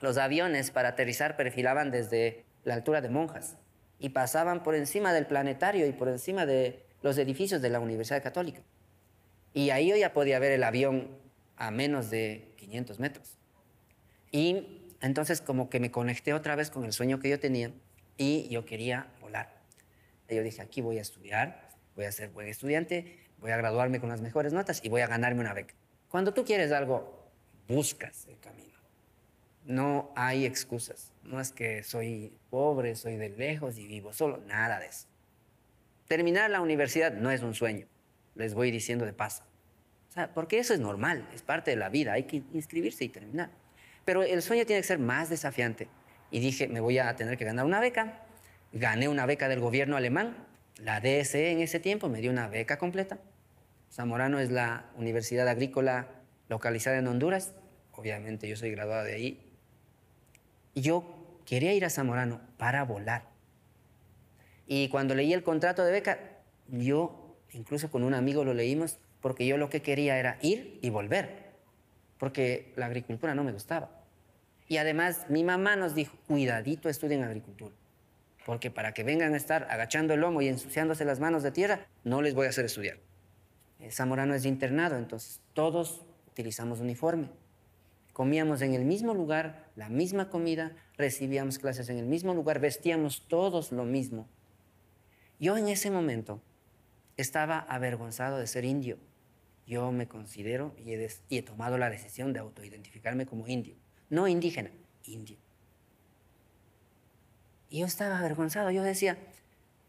los 0.00 0.18
aviones 0.18 0.70
para 0.70 0.90
aterrizar 0.90 1.36
perfilaban 1.36 1.90
desde 1.90 2.44
la 2.64 2.74
altura 2.74 3.00
de 3.00 3.08
Monjas 3.08 3.56
y 3.98 4.10
pasaban 4.10 4.62
por 4.62 4.74
encima 4.74 5.14
del 5.14 5.26
planetario 5.26 5.86
y 5.86 5.92
por 5.92 6.08
encima 6.08 6.44
de 6.44 6.84
los 7.04 7.18
edificios 7.18 7.60
de 7.60 7.68
la 7.68 7.80
Universidad 7.80 8.22
Católica. 8.22 8.62
Y 9.52 9.68
ahí 9.68 9.88
yo 9.88 9.96
ya 9.96 10.14
podía 10.14 10.38
ver 10.38 10.52
el 10.52 10.64
avión 10.64 11.10
a 11.54 11.70
menos 11.70 12.08
de 12.08 12.54
500 12.56 12.98
metros. 12.98 13.36
Y 14.32 14.80
entonces 15.02 15.42
como 15.42 15.68
que 15.68 15.80
me 15.80 15.90
conecté 15.90 16.32
otra 16.32 16.56
vez 16.56 16.70
con 16.70 16.82
el 16.84 16.94
sueño 16.94 17.20
que 17.20 17.28
yo 17.28 17.38
tenía 17.38 17.72
y 18.16 18.48
yo 18.48 18.64
quería 18.64 19.12
volar. 19.20 19.54
Y 20.30 20.34
yo 20.36 20.42
dije, 20.42 20.62
aquí 20.62 20.80
voy 20.80 20.96
a 20.96 21.02
estudiar, 21.02 21.68
voy 21.94 22.06
a 22.06 22.12
ser 22.12 22.30
buen 22.30 22.48
estudiante, 22.48 23.18
voy 23.36 23.50
a 23.50 23.58
graduarme 23.58 24.00
con 24.00 24.08
las 24.08 24.22
mejores 24.22 24.54
notas 24.54 24.80
y 24.82 24.88
voy 24.88 25.02
a 25.02 25.06
ganarme 25.06 25.42
una 25.42 25.52
beca. 25.52 25.74
Cuando 26.08 26.32
tú 26.32 26.42
quieres 26.42 26.72
algo, 26.72 27.28
buscas 27.68 28.26
el 28.28 28.38
camino. 28.40 28.78
No 29.66 30.10
hay 30.16 30.46
excusas. 30.46 31.12
No 31.22 31.38
es 31.38 31.52
que 31.52 31.82
soy 31.82 32.32
pobre, 32.48 32.96
soy 32.96 33.16
de 33.16 33.28
lejos 33.28 33.76
y 33.76 33.86
vivo 33.86 34.14
solo. 34.14 34.38
Nada 34.46 34.80
de 34.80 34.86
eso. 34.86 35.06
Terminar 36.08 36.50
la 36.50 36.60
universidad 36.60 37.12
no 37.12 37.30
es 37.30 37.42
un 37.42 37.54
sueño. 37.54 37.86
Les 38.34 38.54
voy 38.54 38.70
diciendo 38.70 39.04
de 39.04 39.12
paso. 39.12 39.44
Porque 40.34 40.58
eso 40.58 40.74
es 40.74 40.80
normal, 40.80 41.28
es 41.34 41.42
parte 41.42 41.70
de 41.70 41.76
la 41.76 41.88
vida. 41.88 42.12
Hay 42.12 42.24
que 42.24 42.42
inscribirse 42.52 43.04
y 43.04 43.08
terminar. 43.08 43.50
Pero 44.04 44.22
el 44.22 44.42
sueño 44.42 44.64
tiene 44.66 44.82
que 44.82 44.86
ser 44.86 44.98
más 44.98 45.28
desafiante. 45.28 45.88
Y 46.30 46.40
dije, 46.40 46.68
me 46.68 46.80
voy 46.80 46.98
a 46.98 47.14
tener 47.16 47.36
que 47.36 47.44
ganar 47.44 47.64
una 47.64 47.80
beca. 47.80 48.20
Gané 48.72 49.08
una 49.08 49.26
beca 49.26 49.48
del 49.48 49.60
gobierno 49.60 49.96
alemán. 49.96 50.36
La 50.76 51.00
DSE 51.00 51.50
en 51.50 51.60
ese 51.60 51.80
tiempo 51.80 52.08
me 52.08 52.20
dio 52.20 52.30
una 52.30 52.48
beca 52.48 52.78
completa. 52.78 53.18
Zamorano 53.90 54.38
es 54.40 54.50
la 54.50 54.86
universidad 54.96 55.48
agrícola 55.48 56.08
localizada 56.48 56.98
en 56.98 57.06
Honduras. 57.06 57.54
Obviamente 57.92 58.48
yo 58.48 58.56
soy 58.56 58.72
graduado 58.72 59.04
de 59.04 59.14
ahí 59.14 59.44
y 60.74 60.80
yo 60.80 61.38
quería 61.46 61.72
ir 61.72 61.84
a 61.84 61.90
Zamorano 61.90 62.40
para 62.58 62.84
volar. 62.84 63.33
Y 64.66 64.88
cuando 64.88 65.14
leí 65.14 65.32
el 65.32 65.42
contrato 65.42 65.84
de 65.84 65.92
beca, 65.92 66.18
yo, 66.68 67.36
incluso 67.52 67.90
con 67.90 68.02
un 68.02 68.14
amigo 68.14 68.44
lo 68.44 68.54
leímos, 68.54 68.98
porque 69.20 69.46
yo 69.46 69.56
lo 69.56 69.70
que 69.70 69.82
quería 69.82 70.18
era 70.18 70.38
ir 70.42 70.78
y 70.82 70.90
volver, 70.90 71.52
porque 72.18 72.72
la 72.76 72.86
agricultura 72.86 73.34
no 73.34 73.44
me 73.44 73.52
gustaba. 73.52 73.90
Y 74.68 74.78
además 74.78 75.26
mi 75.28 75.44
mamá 75.44 75.76
nos 75.76 75.94
dijo, 75.94 76.16
cuidadito 76.26 76.88
estudien 76.88 77.22
agricultura, 77.22 77.74
porque 78.46 78.70
para 78.70 78.94
que 78.94 79.04
vengan 79.04 79.34
a 79.34 79.36
estar 79.36 79.66
agachando 79.70 80.14
el 80.14 80.20
lomo 80.20 80.40
y 80.42 80.48
ensuciándose 80.48 81.04
las 81.04 81.20
manos 81.20 81.42
de 81.42 81.52
tierra, 81.52 81.86
no 82.02 82.22
les 82.22 82.34
voy 82.34 82.46
a 82.46 82.50
hacer 82.50 82.64
estudiar. 82.64 82.98
Zamorano 83.90 84.34
es 84.34 84.46
internado, 84.46 84.96
entonces 84.96 85.40
todos 85.52 86.04
utilizamos 86.28 86.80
uniforme. 86.80 87.28
Comíamos 88.12 88.62
en 88.62 88.74
el 88.74 88.84
mismo 88.84 89.12
lugar, 89.12 89.68
la 89.76 89.88
misma 89.88 90.30
comida, 90.30 90.72
recibíamos 90.96 91.58
clases 91.58 91.88
en 91.88 91.98
el 91.98 92.06
mismo 92.06 92.32
lugar, 92.32 92.60
vestíamos 92.60 93.26
todos 93.28 93.72
lo 93.72 93.84
mismo. 93.84 94.28
Yo 95.38 95.56
en 95.56 95.68
ese 95.68 95.90
momento 95.90 96.40
estaba 97.16 97.58
avergonzado 97.58 98.38
de 98.38 98.46
ser 98.46 98.64
indio. 98.64 98.98
Yo 99.66 99.90
me 99.92 100.06
considero 100.08 100.74
y 100.78 100.92
he, 100.92 101.42
tomado 101.42 101.78
la 101.78 101.90
decisión 101.90 102.32
de 102.32 102.40
autoidentificarme 102.40 103.26
como 103.26 103.48
indio. 103.48 103.74
No 104.10 104.28
indígena, 104.28 104.70
indio. 105.04 105.38
Y 107.70 107.80
yo 107.80 107.86
estaba 107.86 108.18
avergonzado. 108.18 108.70
Yo 108.70 108.82
decía, 108.82 109.16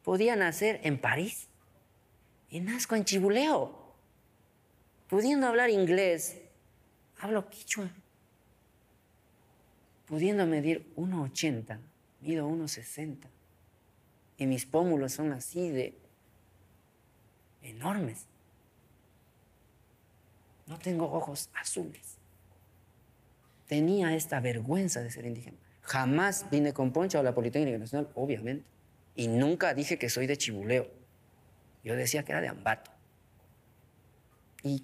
podía 0.04 0.36
nacer 0.36 0.80
en 0.84 1.00
París 1.00 1.48
y 2.50 2.62
nazco 2.62 2.96
en 2.96 3.04
Chibuleo. 3.04 3.94
Pudiendo 5.08 5.48
hablar 5.48 5.70
inglés, 5.70 6.38
hablo 7.20 7.50
quichua. 7.50 7.90
Pudiendo 10.06 10.46
medir 10.46 10.92
1,80, 10.96 11.80
mido 12.22 12.48
1,60. 12.48 13.35
Y 14.38 14.46
mis 14.46 14.66
pómulos 14.66 15.14
son 15.14 15.32
así 15.32 15.70
de 15.70 15.98
enormes. 17.62 18.28
No 20.68 20.78
tengo 20.80 21.12
ojos 21.12 21.50
azules. 21.54 22.18
Tenía 23.68 24.16
esta 24.16 24.40
vergüenza 24.40 25.02
de 25.02 25.12
ser 25.12 25.26
indígena. 25.26 25.58
Jamás 25.82 26.48
vine 26.50 26.74
con 26.74 26.92
poncha 26.92 27.20
a 27.20 27.24
la 27.24 27.34
Politécnica 27.34 27.78
Nacional, 27.78 28.10
obviamente. 28.16 28.66
Y 29.16 29.28
nunca 29.28 29.74
dije 29.74 29.98
que 29.98 30.10
soy 30.10 30.28
de 30.28 30.38
Chibuleo. 30.38 30.90
Yo 31.84 31.96
decía 31.96 32.24
que 32.24 32.32
era 32.32 32.42
de 32.42 32.48
Ambato. 32.48 32.92
Y 34.64 34.84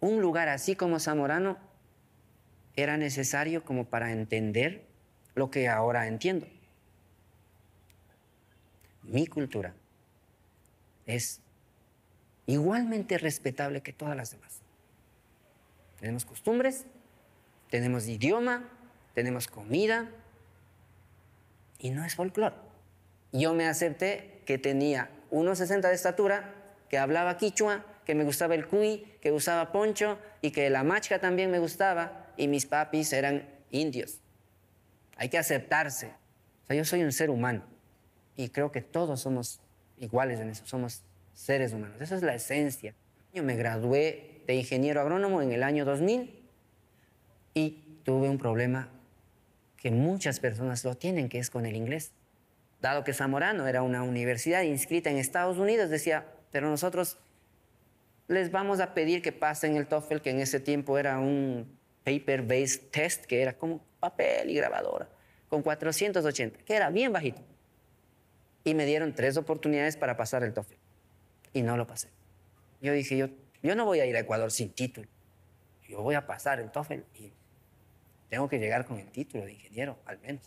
un 0.00 0.20
lugar 0.20 0.48
así 0.48 0.76
como 0.76 1.00
Zamorano 1.00 1.58
era 2.76 2.96
necesario 2.96 3.64
como 3.64 3.86
para 3.86 4.12
entender 4.12 4.86
lo 5.34 5.50
que 5.50 5.68
ahora 5.68 6.06
entiendo. 6.06 6.46
Mi 9.08 9.26
cultura 9.26 9.74
es 11.06 11.40
igualmente 12.46 13.16
respetable 13.16 13.80
que 13.80 13.94
todas 13.94 14.14
las 14.14 14.32
demás. 14.32 14.60
Tenemos 15.98 16.26
costumbres, 16.26 16.84
tenemos 17.70 18.06
idioma, 18.06 18.68
tenemos 19.14 19.48
comida 19.48 20.10
y 21.78 21.90
no 21.90 22.04
es 22.04 22.14
folclore. 22.14 22.54
Yo 23.32 23.54
me 23.54 23.66
acepté 23.66 24.42
que 24.44 24.58
tenía 24.58 25.10
1,60 25.30 25.88
de 25.88 25.94
estatura, 25.94 26.54
que 26.90 26.98
hablaba 26.98 27.38
quichua, 27.38 27.86
que 28.04 28.14
me 28.14 28.24
gustaba 28.24 28.54
el 28.54 28.66
cuy, 28.66 29.06
que 29.22 29.32
usaba 29.32 29.72
poncho 29.72 30.18
y 30.42 30.50
que 30.50 30.68
la 30.68 30.84
machca 30.84 31.18
también 31.18 31.50
me 31.50 31.58
gustaba 31.58 32.26
y 32.36 32.46
mis 32.46 32.66
papis 32.66 33.14
eran 33.14 33.48
indios. 33.70 34.20
Hay 35.16 35.30
que 35.30 35.38
aceptarse. 35.38 36.08
O 36.64 36.66
sea, 36.66 36.76
yo 36.76 36.84
soy 36.84 37.02
un 37.02 37.12
ser 37.12 37.30
humano 37.30 37.77
y 38.38 38.50
creo 38.50 38.70
que 38.70 38.80
todos 38.82 39.20
somos 39.20 39.60
iguales 39.96 40.38
en 40.38 40.48
eso, 40.48 40.64
somos 40.64 41.02
seres 41.34 41.72
humanos. 41.72 42.00
Esa 42.00 42.14
es 42.14 42.22
la 42.22 42.36
esencia. 42.36 42.94
Yo 43.34 43.42
me 43.42 43.56
gradué 43.56 44.42
de 44.46 44.54
ingeniero 44.54 45.00
agrónomo 45.00 45.42
en 45.42 45.50
el 45.50 45.64
año 45.64 45.84
2000 45.84 46.40
y 47.54 48.00
tuve 48.04 48.28
un 48.28 48.38
problema 48.38 48.90
que 49.76 49.90
muchas 49.90 50.38
personas 50.38 50.84
lo 50.84 50.94
tienen, 50.94 51.28
que 51.28 51.40
es 51.40 51.50
con 51.50 51.66
el 51.66 51.74
inglés. 51.74 52.12
Dado 52.80 53.02
que 53.02 53.12
Zamorano 53.12 53.66
era 53.66 53.82
una 53.82 54.04
universidad 54.04 54.62
inscrita 54.62 55.10
en 55.10 55.16
Estados 55.16 55.58
Unidos, 55.58 55.90
decía, 55.90 56.24
pero 56.52 56.70
nosotros 56.70 57.18
les 58.28 58.52
vamos 58.52 58.78
a 58.78 58.94
pedir 58.94 59.20
que 59.20 59.32
pasen 59.32 59.76
el 59.76 59.88
TOEFL, 59.88 60.18
que 60.18 60.30
en 60.30 60.38
ese 60.38 60.60
tiempo 60.60 60.96
era 60.96 61.18
un 61.18 61.76
paper-based 62.04 62.90
test, 62.92 63.24
que 63.24 63.42
era 63.42 63.54
como 63.54 63.80
papel 63.98 64.48
y 64.48 64.54
grabadora, 64.54 65.08
con 65.48 65.60
480, 65.60 66.60
que 66.64 66.76
era 66.76 66.88
bien 66.90 67.12
bajito. 67.12 67.42
Y 68.64 68.74
me 68.74 68.86
dieron 68.86 69.14
tres 69.14 69.36
oportunidades 69.36 69.96
para 69.96 70.16
pasar 70.16 70.42
el 70.42 70.52
TOEFL. 70.52 70.74
Y 71.52 71.62
no 71.62 71.76
lo 71.76 71.86
pasé. 71.86 72.08
Yo 72.80 72.92
dije, 72.92 73.16
yo, 73.16 73.28
yo 73.62 73.74
no 73.74 73.84
voy 73.84 74.00
a 74.00 74.06
ir 74.06 74.16
a 74.16 74.20
Ecuador 74.20 74.50
sin 74.50 74.70
título. 74.70 75.08
Yo 75.88 76.02
voy 76.02 76.14
a 76.14 76.26
pasar 76.26 76.60
el 76.60 76.70
TOEFL 76.70 77.00
y 77.14 77.32
tengo 78.28 78.48
que 78.48 78.58
llegar 78.58 78.84
con 78.84 78.98
el 78.98 79.10
título 79.10 79.44
de 79.44 79.52
ingeniero, 79.52 79.98
al 80.04 80.18
menos. 80.20 80.42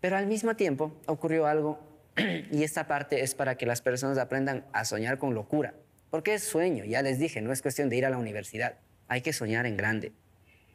Pero 0.00 0.16
al 0.16 0.26
mismo 0.26 0.56
tiempo 0.56 1.00
ocurrió 1.06 1.46
algo, 1.46 1.78
y 2.50 2.62
esta 2.62 2.86
parte 2.86 3.22
es 3.22 3.34
para 3.34 3.56
que 3.56 3.66
las 3.66 3.80
personas 3.80 4.18
aprendan 4.18 4.66
a 4.72 4.84
soñar 4.84 5.18
con 5.18 5.34
locura. 5.34 5.74
Porque 6.10 6.34
es 6.34 6.44
sueño, 6.44 6.84
ya 6.84 7.02
les 7.02 7.18
dije, 7.18 7.40
no 7.40 7.52
es 7.52 7.62
cuestión 7.62 7.88
de 7.88 7.96
ir 7.96 8.06
a 8.06 8.10
la 8.10 8.18
universidad, 8.18 8.76
hay 9.08 9.22
que 9.22 9.32
soñar 9.32 9.66
en 9.66 9.76
grande. 9.76 10.12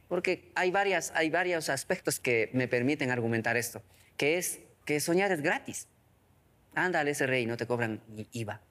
Porque 0.08 0.52
hay, 0.56 0.72
varias, 0.72 1.12
hay 1.16 1.30
varios 1.30 1.70
aspectos 1.70 2.20
que 2.20 2.50
me 2.54 2.68
permiten 2.68 3.12
argumentar 3.12 3.56
esto, 3.56 3.84
que 4.18 4.38
es 4.38 4.60
que 4.86 5.00
soñar 5.00 5.32
es 5.32 5.42
gratis. 5.42 5.88
Anda 6.76 7.00
al 7.00 7.14
SRI, 7.14 7.46
no 7.46 7.58
te 7.58 7.66
cobran 7.66 8.02
ni 8.10 8.28
IVA. 8.32 8.62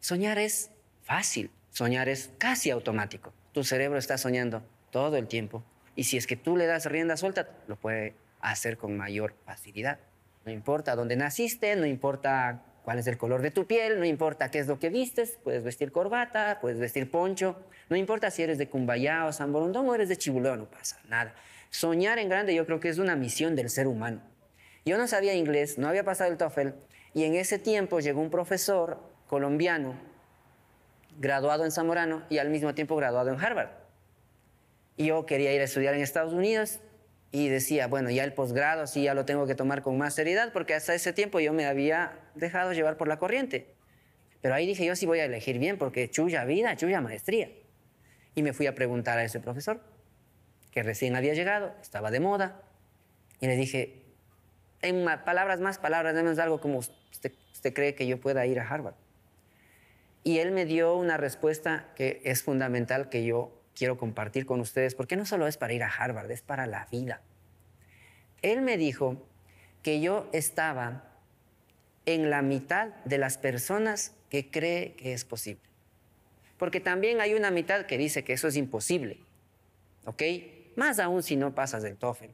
Soñar 0.00 0.38
es 0.38 0.70
fácil, 1.02 1.50
soñar 1.70 2.08
es 2.08 2.30
casi 2.38 2.70
automático. 2.70 3.32
Tu 3.52 3.64
cerebro 3.64 3.98
está 3.98 4.16
soñando 4.18 4.62
todo 4.90 5.16
el 5.16 5.26
tiempo 5.26 5.62
y 5.96 6.04
si 6.04 6.16
es 6.16 6.26
que 6.26 6.36
tú 6.36 6.56
le 6.56 6.66
das 6.66 6.86
rienda 6.86 7.16
suelta, 7.16 7.48
lo 7.66 7.76
puede 7.76 8.14
hacer 8.40 8.78
con 8.78 8.96
mayor 8.96 9.34
facilidad. 9.44 9.98
No 10.44 10.52
importa 10.52 10.94
dónde 10.96 11.16
naciste, 11.16 11.76
no 11.76 11.86
importa 11.86 12.62
cuál 12.84 12.98
es 12.98 13.06
el 13.06 13.18
color 13.18 13.42
de 13.42 13.50
tu 13.50 13.66
piel, 13.66 13.98
no 13.98 14.06
importa 14.06 14.50
qué 14.50 14.58
es 14.58 14.66
lo 14.66 14.78
que 14.78 14.88
vistes, 14.88 15.38
puedes 15.44 15.62
vestir 15.62 15.92
corbata, 15.92 16.58
puedes 16.60 16.78
vestir 16.78 17.10
poncho, 17.10 17.56
no 17.88 17.96
importa 17.96 18.30
si 18.30 18.42
eres 18.42 18.56
de 18.56 18.68
Cumbayá 18.68 19.26
o 19.26 19.32
San 19.32 19.52
Borondón 19.52 19.88
o 19.88 19.94
eres 19.94 20.08
de 20.08 20.16
Chibuleo, 20.16 20.56
no 20.56 20.70
pasa 20.70 20.98
nada. 21.08 21.34
Soñar 21.68 22.18
en 22.18 22.28
grande 22.28 22.54
yo 22.54 22.64
creo 22.66 22.80
que 22.80 22.88
es 22.88 22.98
una 22.98 23.16
misión 23.16 23.54
del 23.54 23.68
ser 23.68 23.86
humano. 23.86 24.22
Yo 24.84 24.96
no 24.96 25.06
sabía 25.06 25.34
inglés, 25.34 25.76
no 25.76 25.88
había 25.88 26.04
pasado 26.04 26.30
el 26.30 26.38
TOEFL 26.38 26.68
y 27.14 27.24
en 27.24 27.34
ese 27.34 27.58
tiempo 27.58 28.00
llegó 28.00 28.20
un 28.20 28.30
profesor 28.30 28.98
colombiano 29.26 29.94
graduado 31.18 31.64
en 31.64 31.72
Zamorano 31.72 32.22
y 32.28 32.38
al 32.38 32.50
mismo 32.50 32.74
tiempo 32.74 32.96
graduado 32.96 33.30
en 33.30 33.40
Harvard. 33.40 33.70
Y 34.96 35.06
yo 35.06 35.26
quería 35.26 35.52
ir 35.52 35.60
a 35.60 35.64
estudiar 35.64 35.94
en 35.94 36.00
Estados 36.00 36.32
Unidos 36.32 36.80
y 37.32 37.48
decía, 37.48 37.86
bueno, 37.86 38.10
ya 38.10 38.24
el 38.24 38.32
posgrado 38.32 38.86
sí 38.86 39.04
ya 39.04 39.14
lo 39.14 39.24
tengo 39.24 39.46
que 39.46 39.54
tomar 39.54 39.82
con 39.82 39.96
más 39.98 40.14
seriedad 40.14 40.52
porque 40.52 40.74
hasta 40.74 40.94
ese 40.94 41.12
tiempo 41.12 41.40
yo 41.40 41.52
me 41.52 41.66
había 41.66 42.18
dejado 42.34 42.72
llevar 42.72 42.96
por 42.96 43.08
la 43.08 43.18
corriente. 43.18 43.74
Pero 44.40 44.54
ahí 44.54 44.66
dije, 44.66 44.84
yo 44.84 44.96
sí 44.96 45.06
voy 45.06 45.20
a 45.20 45.24
elegir 45.24 45.58
bien 45.58 45.78
porque 45.78 46.10
chuya 46.10 46.44
vida, 46.44 46.76
chuya 46.76 47.00
maestría. 47.00 47.50
Y 48.34 48.42
me 48.42 48.52
fui 48.52 48.66
a 48.66 48.74
preguntar 48.74 49.18
a 49.18 49.24
ese 49.24 49.40
profesor, 49.40 49.80
que 50.70 50.82
recién 50.82 51.16
había 51.16 51.34
llegado, 51.34 51.74
estaba 51.82 52.10
de 52.10 52.20
moda, 52.20 52.62
y 53.40 53.46
le 53.46 53.56
dije, 53.56 54.02
en 54.82 55.04
palabras 55.24 55.60
más, 55.60 55.78
palabras 55.78 56.14
menos, 56.14 56.38
algo 56.38 56.60
como, 56.60 56.80
usted, 57.10 57.32
¿usted 57.52 57.72
cree 57.72 57.94
que 57.94 58.06
yo 58.06 58.20
pueda 58.20 58.46
ir 58.46 58.60
a 58.60 58.68
Harvard? 58.68 58.94
Y 60.22 60.38
él 60.38 60.52
me 60.52 60.66
dio 60.66 60.94
una 60.96 61.16
respuesta 61.16 61.88
que 61.96 62.20
es 62.24 62.42
fundamental 62.42 63.08
que 63.08 63.24
yo 63.24 63.52
quiero 63.74 63.96
compartir 63.96 64.44
con 64.44 64.60
ustedes, 64.60 64.94
porque 64.94 65.16
no 65.16 65.24
solo 65.24 65.46
es 65.46 65.56
para 65.56 65.72
ir 65.72 65.82
a 65.82 65.88
Harvard, 65.88 66.30
es 66.30 66.42
para 66.42 66.66
la 66.66 66.86
vida. 66.90 67.22
Él 68.42 68.62
me 68.62 68.76
dijo 68.76 69.26
que 69.82 70.00
yo 70.00 70.28
estaba 70.32 71.04
en 72.06 72.30
la 72.30 72.42
mitad 72.42 72.88
de 73.04 73.18
las 73.18 73.38
personas 73.38 74.14
que 74.28 74.50
cree 74.50 74.94
que 74.94 75.12
es 75.12 75.24
posible. 75.24 75.62
Porque 76.58 76.80
también 76.80 77.20
hay 77.20 77.34
una 77.34 77.50
mitad 77.50 77.86
que 77.86 77.96
dice 77.96 78.22
que 78.24 78.34
eso 78.34 78.48
es 78.48 78.56
imposible. 78.56 79.18
¿Ok? 80.04 80.22
Más 80.76 80.98
aún 80.98 81.22
si 81.22 81.36
no 81.36 81.54
pasas 81.54 81.84
el 81.84 81.96
TOEFL 81.96 82.26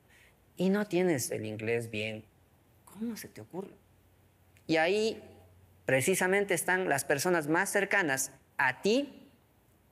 y 0.57 0.71
no 0.71 0.87
tienes 0.87 1.31
el 1.31 1.47
inglés 1.47 1.91
bien. 1.91 2.25
¿Cómo 2.85 3.17
se 3.17 3.29
te 3.29 3.41
ocurre? 3.41 3.71
Y 4.67 4.77
ahí 4.77 5.23
precisamente 5.85 6.55
están 6.55 6.89
las 6.89 7.05
personas 7.05 7.49
más 7.49 7.71
cercanas 7.71 8.33
a 8.59 8.83
ti 8.83 9.31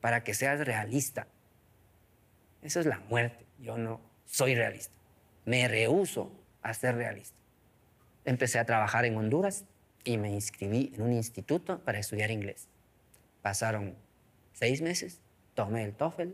para 0.01 0.25
que 0.25 0.35
seas 0.35 0.67
realista. 0.67 1.27
Eso 2.63 2.81
es 2.81 2.87
la 2.87 2.99
muerte. 3.09 3.47
Yo 3.59 3.79
no 3.79 4.01
soy 4.25 4.55
realista. 4.55 4.95
Me 5.45 5.69
rehuso 5.69 6.33
a 6.63 6.75
ser 6.75 6.97
realista. 6.97 7.37
Empecé 8.25 8.59
a 8.59 8.65
trabajar 8.65 9.05
en 9.05 9.17
Honduras 9.17 9.65
y 10.03 10.19
me 10.19 10.31
inscribí 10.31 10.93
en 10.95 11.03
un 11.03 11.13
instituto 11.13 11.79
para 11.85 11.99
estudiar 11.99 12.31
inglés. 12.31 12.69
Pasaron 13.43 13.95
seis 14.53 14.81
meses, 14.81 15.21
tomé 15.55 15.85
el 15.85 15.95
TOEFL, 15.95 16.31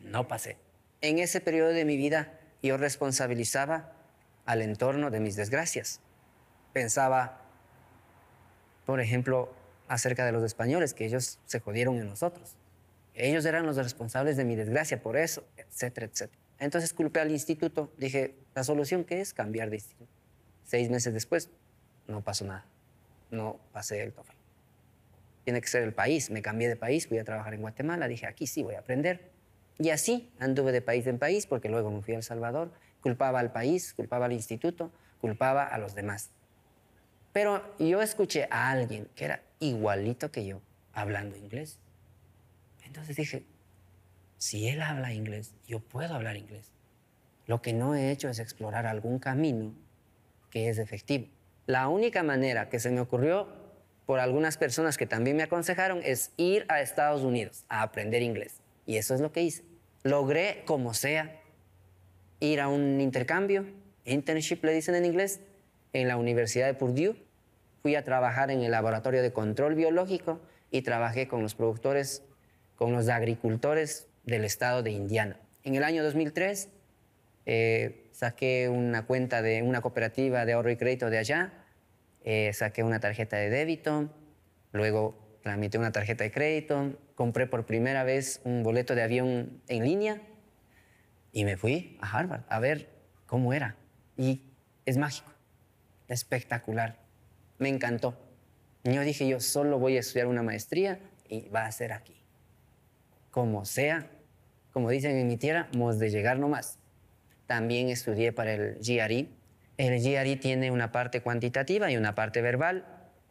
no 0.00 0.28
pasé. 0.28 0.56
En 1.00 1.18
ese 1.18 1.40
periodo 1.40 1.70
de 1.70 1.84
mi 1.84 1.96
vida 1.96 2.38
yo 2.62 2.76
responsabilizaba 2.76 3.92
al 4.44 4.62
entorno 4.62 5.10
de 5.10 5.20
mis 5.20 5.36
desgracias. 5.36 6.00
Pensaba, 6.72 7.47
por 8.88 9.02
ejemplo, 9.02 9.52
acerca 9.86 10.24
de 10.24 10.32
los 10.32 10.42
españoles, 10.42 10.94
que 10.94 11.04
ellos 11.04 11.38
se 11.44 11.60
jodieron 11.60 11.98
en 11.98 12.06
nosotros. 12.06 12.56
Ellos 13.14 13.44
eran 13.44 13.66
los 13.66 13.76
responsables 13.76 14.38
de 14.38 14.46
mi 14.46 14.56
desgracia 14.56 15.02
por 15.02 15.18
eso, 15.18 15.44
etcétera, 15.58 16.06
etcétera. 16.06 16.40
Entonces 16.58 16.94
culpé 16.94 17.20
al 17.20 17.30
instituto. 17.30 17.92
Dije, 17.98 18.34
¿la 18.54 18.64
solución 18.64 19.04
qué 19.04 19.20
es? 19.20 19.34
Cambiar 19.34 19.68
de 19.68 19.76
instituto. 19.76 20.10
Seis 20.64 20.88
meses 20.88 21.12
después, 21.12 21.50
no 22.06 22.22
pasó 22.22 22.46
nada. 22.46 22.64
No 23.30 23.60
pasé 23.74 24.02
el 24.02 24.14
TOEFL. 24.14 24.32
tiene 25.44 25.60
que 25.60 25.68
ser 25.68 25.82
el 25.82 25.92
país. 25.92 26.30
Me 26.30 26.40
cambié 26.40 26.70
de 26.70 26.76
país, 26.76 27.08
fui 27.08 27.18
a 27.18 27.24
trabajar 27.24 27.52
en 27.52 27.60
Guatemala, 27.60 28.08
dije, 28.08 28.24
aquí 28.24 28.46
sí 28.46 28.62
voy 28.62 28.76
a 28.76 28.78
aprender. 28.78 29.30
Y 29.78 29.90
así 29.90 30.32
anduve 30.38 30.72
de 30.72 30.80
país 30.80 31.06
en 31.06 31.18
país, 31.18 31.46
porque 31.46 31.68
luego 31.68 31.90
me 31.90 32.00
fui 32.00 32.14
a 32.14 32.16
El 32.16 32.22
Salvador, 32.22 32.72
culpaba 33.02 33.38
al 33.40 33.52
país, 33.52 33.92
culpaba 33.92 34.24
al 34.24 34.32
instituto, 34.32 34.90
culpaba 35.20 35.66
a 35.66 35.76
los 35.76 35.94
demás. 35.94 36.30
Pero 37.38 37.62
yo 37.78 38.02
escuché 38.02 38.48
a 38.50 38.68
alguien 38.68 39.06
que 39.14 39.26
era 39.26 39.44
igualito 39.60 40.32
que 40.32 40.44
yo, 40.44 40.60
hablando 40.92 41.36
inglés. 41.36 41.78
Entonces 42.84 43.14
dije, 43.14 43.44
si 44.38 44.66
él 44.66 44.82
habla 44.82 45.12
inglés, 45.12 45.54
yo 45.68 45.78
puedo 45.78 46.14
hablar 46.14 46.36
inglés. 46.36 46.72
Lo 47.46 47.62
que 47.62 47.72
no 47.72 47.94
he 47.94 48.10
hecho 48.10 48.28
es 48.28 48.40
explorar 48.40 48.86
algún 48.86 49.20
camino 49.20 49.72
que 50.50 50.68
es 50.68 50.78
efectivo. 50.78 51.28
La 51.66 51.86
única 51.86 52.24
manera 52.24 52.68
que 52.68 52.80
se 52.80 52.90
me 52.90 52.98
ocurrió 52.98 53.46
por 54.04 54.18
algunas 54.18 54.56
personas 54.56 54.98
que 54.98 55.06
también 55.06 55.36
me 55.36 55.44
aconsejaron 55.44 56.00
es 56.02 56.32
ir 56.38 56.66
a 56.68 56.80
Estados 56.80 57.22
Unidos 57.22 57.64
a 57.68 57.82
aprender 57.82 58.20
inglés. 58.20 58.56
Y 58.84 58.96
eso 58.96 59.14
es 59.14 59.20
lo 59.20 59.30
que 59.30 59.44
hice. 59.44 59.62
Logré, 60.02 60.64
como 60.66 60.92
sea, 60.92 61.40
ir 62.40 62.58
a 62.60 62.66
un 62.66 63.00
intercambio, 63.00 63.64
internship 64.06 64.64
le 64.64 64.72
dicen 64.72 64.96
en 64.96 65.04
inglés, 65.04 65.38
en 65.92 66.08
la 66.08 66.16
Universidad 66.16 66.66
de 66.66 66.74
Purdue. 66.74 67.27
Fui 67.88 67.96
a 67.96 68.04
trabajar 68.04 68.50
en 68.50 68.60
el 68.60 68.70
laboratorio 68.72 69.22
de 69.22 69.32
control 69.32 69.74
biológico 69.74 70.42
y 70.70 70.82
trabajé 70.82 71.26
con 71.26 71.40
los 71.40 71.54
productores, 71.54 72.22
con 72.76 72.92
los 72.92 73.08
agricultores 73.08 74.08
del 74.24 74.44
estado 74.44 74.82
de 74.82 74.90
Indiana. 74.90 75.40
En 75.64 75.74
el 75.74 75.82
año 75.82 76.04
2003 76.04 76.68
eh, 77.46 78.10
saqué 78.12 78.68
una 78.68 79.06
cuenta 79.06 79.40
de 79.40 79.62
una 79.62 79.80
cooperativa 79.80 80.44
de 80.44 80.52
ahorro 80.52 80.70
y 80.70 80.76
crédito 80.76 81.08
de 81.08 81.16
allá, 81.16 81.64
eh, 82.24 82.50
saqué 82.52 82.82
una 82.82 83.00
tarjeta 83.00 83.38
de 83.38 83.48
débito, 83.48 84.10
luego 84.72 85.38
tramité 85.42 85.78
una 85.78 85.90
tarjeta 85.90 86.24
de 86.24 86.30
crédito, 86.30 86.92
compré 87.14 87.46
por 87.46 87.64
primera 87.64 88.04
vez 88.04 88.42
un 88.44 88.64
boleto 88.64 88.96
de 88.96 89.02
avión 89.02 89.62
en 89.66 89.84
línea 89.84 90.20
y 91.32 91.46
me 91.46 91.56
fui 91.56 91.96
a 92.02 92.18
Harvard 92.18 92.42
a 92.50 92.60
ver 92.60 92.90
cómo 93.24 93.54
era. 93.54 93.76
Y 94.18 94.42
es 94.84 94.98
mágico, 94.98 95.32
espectacular, 96.06 97.07
me 97.58 97.68
encantó. 97.68 98.16
Yo 98.84 99.02
dije, 99.02 99.28
yo 99.28 99.40
solo 99.40 99.78
voy 99.78 99.96
a 99.96 100.00
estudiar 100.00 100.26
una 100.26 100.42
maestría 100.42 101.00
y 101.28 101.48
va 101.48 101.66
a 101.66 101.72
ser 101.72 101.92
aquí. 101.92 102.16
Como 103.30 103.64
sea, 103.64 104.08
como 104.72 104.90
dicen 104.90 105.16
en 105.16 105.26
mi 105.26 105.36
tierra, 105.36 105.68
hemos 105.72 105.98
de 105.98 106.10
llegar 106.10 106.38
nomás. 106.38 106.78
También 107.46 107.88
estudié 107.88 108.32
para 108.32 108.54
el 108.54 108.78
GRE. 108.80 109.28
El 109.76 110.02
GRE 110.02 110.36
tiene 110.36 110.70
una 110.70 110.92
parte 110.92 111.20
cuantitativa 111.20 111.90
y 111.90 111.96
una 111.96 112.14
parte 112.14 112.42
verbal. 112.42 112.86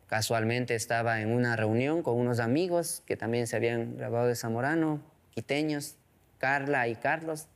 Casualmente 0.08 0.76
estaba 0.76 1.22
en 1.22 1.32
una 1.32 1.56
reunión 1.56 2.04
con 2.04 2.18
unos 2.18 2.40
amigos 2.40 3.04
que 3.06 3.18
también 3.18 3.48
se 3.48 3.56
habían 3.56 3.98
graduado 3.98 4.28
de 4.28 4.36
Zamorano, 4.36 5.02
quiteños, 5.32 5.96
Carla 6.38 6.88
y 6.88 6.96
Carlos. 6.96 7.48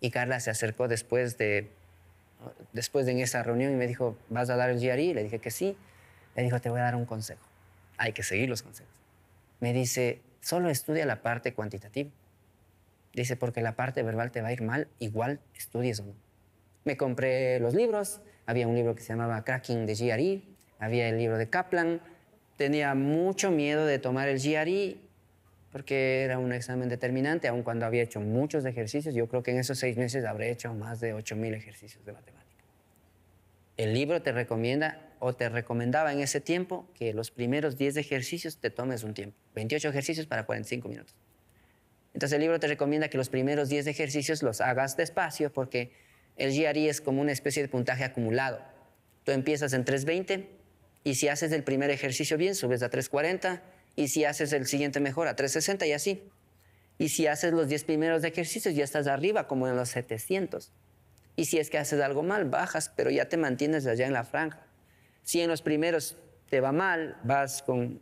Y 0.00 0.10
Carla 0.10 0.40
se 0.40 0.50
acercó 0.50 0.88
después 0.88 1.38
de, 1.38 1.70
después 2.72 3.06
de 3.06 3.12
en 3.12 3.20
esa 3.20 3.42
reunión 3.42 3.72
y 3.72 3.76
me 3.76 3.86
dijo, 3.86 4.16
¿vas 4.28 4.50
a 4.50 4.56
dar 4.56 4.70
el 4.70 4.80
GRE? 4.80 5.14
Le 5.14 5.22
dije 5.22 5.38
que 5.38 5.50
sí. 5.50 5.76
Le 6.36 6.42
dijo, 6.42 6.60
te 6.60 6.70
voy 6.70 6.80
a 6.80 6.84
dar 6.84 6.96
un 6.96 7.04
consejo. 7.04 7.44
Hay 7.98 8.12
que 8.12 8.22
seguir 8.22 8.48
los 8.48 8.62
consejos. 8.62 8.92
Me 9.60 9.72
dice, 9.72 10.20
solo 10.40 10.70
estudia 10.70 11.06
la 11.06 11.22
parte 11.22 11.54
cuantitativa. 11.54 12.10
Dice, 13.12 13.36
porque 13.36 13.60
la 13.60 13.76
parte 13.76 14.02
verbal 14.02 14.30
te 14.30 14.40
va 14.40 14.48
a 14.48 14.52
ir 14.52 14.62
mal, 14.62 14.88
igual 14.98 15.40
estudies 15.54 16.00
o 16.00 16.06
no. 16.06 16.14
Me 16.84 16.96
compré 16.96 17.60
los 17.60 17.74
libros, 17.74 18.20
había 18.46 18.66
un 18.66 18.74
libro 18.74 18.94
que 18.94 19.02
se 19.02 19.08
llamaba 19.08 19.44
Cracking 19.44 19.86
de 19.86 19.94
GRE, 19.94 20.42
había 20.78 21.08
el 21.08 21.18
libro 21.18 21.38
de 21.38 21.48
Kaplan. 21.48 22.00
Tenía 22.56 22.94
mucho 22.94 23.50
miedo 23.50 23.86
de 23.86 23.98
tomar 23.98 24.28
el 24.28 24.40
GRE 24.40 24.96
porque 25.72 26.22
era 26.22 26.38
un 26.38 26.52
examen 26.52 26.90
determinante, 26.90 27.48
aun 27.48 27.62
cuando 27.62 27.86
había 27.86 28.02
hecho 28.02 28.20
muchos 28.20 28.64
ejercicios. 28.66 29.14
Yo 29.14 29.26
creo 29.26 29.42
que 29.42 29.52
en 29.52 29.58
esos 29.58 29.78
seis 29.78 29.96
meses 29.96 30.24
habré 30.26 30.50
hecho 30.50 30.72
más 30.74 31.00
de 31.00 31.14
8.000 31.14 31.54
ejercicios 31.54 32.04
de 32.04 32.12
matemática. 32.12 32.62
El 33.78 33.94
libro 33.94 34.20
te 34.20 34.32
recomienda 34.32 35.00
o 35.24 35.32
te 35.32 35.48
recomendaba 35.48 36.12
en 36.12 36.18
ese 36.18 36.40
tiempo 36.40 36.90
que 36.94 37.14
los 37.14 37.30
primeros 37.30 37.78
10 37.78 37.96
ejercicios 37.96 38.58
te 38.58 38.70
tomes 38.70 39.04
un 39.04 39.14
tiempo. 39.14 39.38
28 39.54 39.88
ejercicios 39.88 40.26
para 40.26 40.44
45 40.46 40.88
minutos. 40.88 41.14
Entonces 42.12 42.34
el 42.34 42.40
libro 42.40 42.58
te 42.58 42.66
recomienda 42.66 43.06
que 43.06 43.18
los 43.18 43.28
primeros 43.28 43.68
10 43.68 43.86
ejercicios 43.86 44.42
los 44.42 44.60
hagas 44.60 44.96
despacio 44.96 45.52
porque 45.52 45.92
el 46.36 46.50
GRE 46.52 46.88
es 46.88 47.00
como 47.00 47.20
una 47.20 47.30
especie 47.30 47.62
de 47.62 47.68
puntaje 47.68 48.02
acumulado. 48.02 48.60
Tú 49.22 49.30
empiezas 49.30 49.72
en 49.74 49.84
320 49.84 50.48
y 51.04 51.14
si 51.14 51.28
haces 51.28 51.52
el 51.52 51.62
primer 51.62 51.90
ejercicio 51.90 52.36
bien, 52.36 52.56
subes 52.56 52.82
a 52.82 52.88
340 52.88 53.62
y 53.94 54.08
si 54.08 54.24
haces 54.24 54.52
el 54.52 54.66
siguiente 54.66 54.98
mejor 54.98 55.28
a 55.28 55.36
360 55.36 55.86
y 55.86 55.92
así. 55.92 56.22
Y 56.98 57.10
si 57.10 57.28
haces 57.28 57.52
los 57.52 57.68
10 57.68 57.84
primeros 57.84 58.24
ejercicios, 58.24 58.74
ya 58.74 58.82
estás 58.82 59.06
arriba, 59.06 59.46
como 59.46 59.68
en 59.68 59.76
los 59.76 59.90
700. 59.90 60.72
Y 61.36 61.44
si 61.44 61.58
es 61.58 61.70
que 61.70 61.78
haces 61.78 62.00
algo 62.00 62.24
mal, 62.24 62.44
bajas, 62.44 62.92
pero 62.96 63.08
ya 63.10 63.28
te 63.28 63.36
mantienes 63.36 63.86
allá 63.86 64.06
en 64.06 64.14
la 64.14 64.24
franja. 64.24 64.66
Si 65.22 65.40
en 65.40 65.48
los 65.48 65.62
primeros 65.62 66.16
te 66.48 66.60
va 66.60 66.72
mal, 66.72 67.16
vas 67.24 67.62
con 67.62 68.00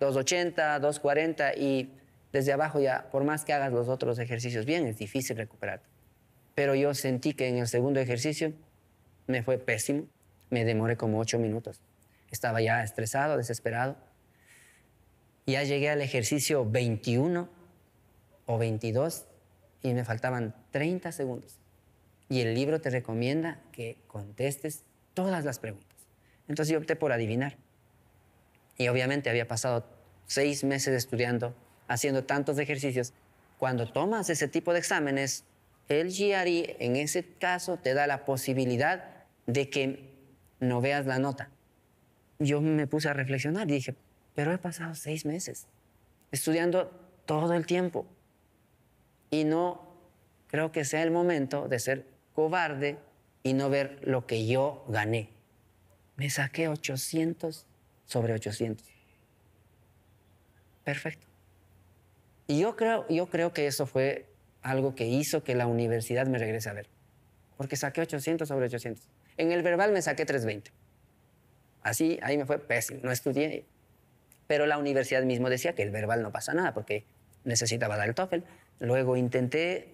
280, 0.00 0.80
240 0.80 1.54
y 1.54 1.92
desde 2.32 2.52
abajo 2.52 2.80
ya, 2.80 3.08
por 3.10 3.24
más 3.24 3.44
que 3.44 3.52
hagas 3.52 3.72
los 3.72 3.88
otros 3.88 4.18
ejercicios 4.18 4.66
bien, 4.66 4.86
es 4.86 4.98
difícil 4.98 5.36
recuperarte. 5.36 5.86
Pero 6.54 6.74
yo 6.74 6.94
sentí 6.94 7.34
que 7.34 7.48
en 7.48 7.58
el 7.58 7.68
segundo 7.68 8.00
ejercicio 8.00 8.52
me 9.26 9.42
fue 9.42 9.58
pésimo. 9.58 10.06
Me 10.50 10.64
demoré 10.64 10.96
como 10.96 11.18
ocho 11.18 11.38
minutos. 11.38 11.80
Estaba 12.30 12.60
ya 12.60 12.82
estresado, 12.82 13.36
desesperado. 13.36 13.96
Ya 15.46 15.62
llegué 15.62 15.90
al 15.90 16.00
ejercicio 16.00 16.68
21 16.68 17.48
o 18.46 18.58
22 18.58 19.26
y 19.82 19.94
me 19.94 20.04
faltaban 20.04 20.54
30 20.70 21.12
segundos. 21.12 21.58
Y 22.28 22.40
el 22.40 22.54
libro 22.54 22.80
te 22.80 22.90
recomienda 22.90 23.60
que 23.70 23.98
contestes 24.06 24.82
todas 25.12 25.44
las 25.44 25.58
preguntas. 25.58 25.93
Entonces 26.48 26.72
yo 26.72 26.78
opté 26.78 26.96
por 26.96 27.12
adivinar. 27.12 27.56
Y 28.76 28.88
obviamente 28.88 29.30
había 29.30 29.46
pasado 29.46 29.86
seis 30.26 30.64
meses 30.64 30.94
estudiando 30.94 31.54
haciendo 31.88 32.24
tantos 32.24 32.58
ejercicios, 32.58 33.12
cuando 33.58 33.90
tomas 33.90 34.30
ese 34.30 34.48
tipo 34.48 34.72
de 34.72 34.78
exámenes, 34.78 35.44
el 35.88 36.10
GRE 36.10 36.76
en 36.84 36.96
ese 36.96 37.24
caso 37.24 37.76
te 37.76 37.94
da 37.94 38.06
la 38.06 38.24
posibilidad 38.24 39.04
de 39.46 39.70
que 39.70 40.10
no 40.60 40.80
veas 40.80 41.06
la 41.06 41.18
nota. 41.18 41.50
Yo 42.38 42.60
me 42.60 42.86
puse 42.86 43.08
a 43.08 43.12
reflexionar 43.12 43.68
y 43.70 43.74
dije, 43.74 43.94
pero 44.34 44.52
he 44.52 44.58
pasado 44.58 44.94
seis 44.94 45.24
meses 45.24 45.66
estudiando 46.32 46.90
todo 47.26 47.54
el 47.54 47.64
tiempo 47.64 48.06
y 49.30 49.44
no 49.44 49.86
creo 50.48 50.72
que 50.72 50.84
sea 50.84 51.02
el 51.02 51.10
momento 51.10 51.68
de 51.68 51.78
ser 51.78 52.06
cobarde 52.34 52.98
y 53.42 53.52
no 53.52 53.70
ver 53.70 54.00
lo 54.02 54.26
que 54.26 54.46
yo 54.46 54.84
gané. 54.88 55.30
Me 56.16 56.30
saqué 56.30 56.68
800 56.68 57.66
sobre 58.06 58.34
800. 58.34 58.86
Perfecto. 60.84 61.26
Y 62.46 62.60
yo 62.60 62.76
creo, 62.76 63.06
yo 63.08 63.26
creo 63.26 63.52
que 63.52 63.66
eso 63.66 63.86
fue 63.86 64.26
algo 64.62 64.94
que 64.94 65.06
hizo 65.06 65.42
que 65.44 65.54
la 65.54 65.66
universidad 65.66 66.26
me 66.26 66.38
regrese 66.38 66.68
a 66.68 66.72
ver. 66.74 66.88
Porque 67.56 67.76
saqué 67.76 68.00
800 68.00 68.46
sobre 68.46 68.66
800. 68.66 69.08
En 69.36 69.52
el 69.52 69.62
verbal 69.62 69.92
me 69.92 70.02
saqué 70.02 70.24
320. 70.24 70.70
Así, 71.82 72.18
ahí 72.22 72.36
me 72.38 72.46
fue 72.46 72.58
pésimo. 72.58 73.00
No 73.02 73.12
estudié. 73.12 73.64
Pero 74.46 74.66
la 74.66 74.78
universidad 74.78 75.22
mismo 75.22 75.48
decía 75.48 75.74
que 75.74 75.82
el 75.82 75.90
verbal 75.90 76.22
no 76.22 76.32
pasa 76.32 76.54
nada 76.54 76.74
porque 76.74 77.04
necesitaba 77.44 77.96
dar 77.96 78.08
el 78.08 78.14
TOEFL. 78.14 78.40
Luego 78.80 79.16
intenté 79.16 79.90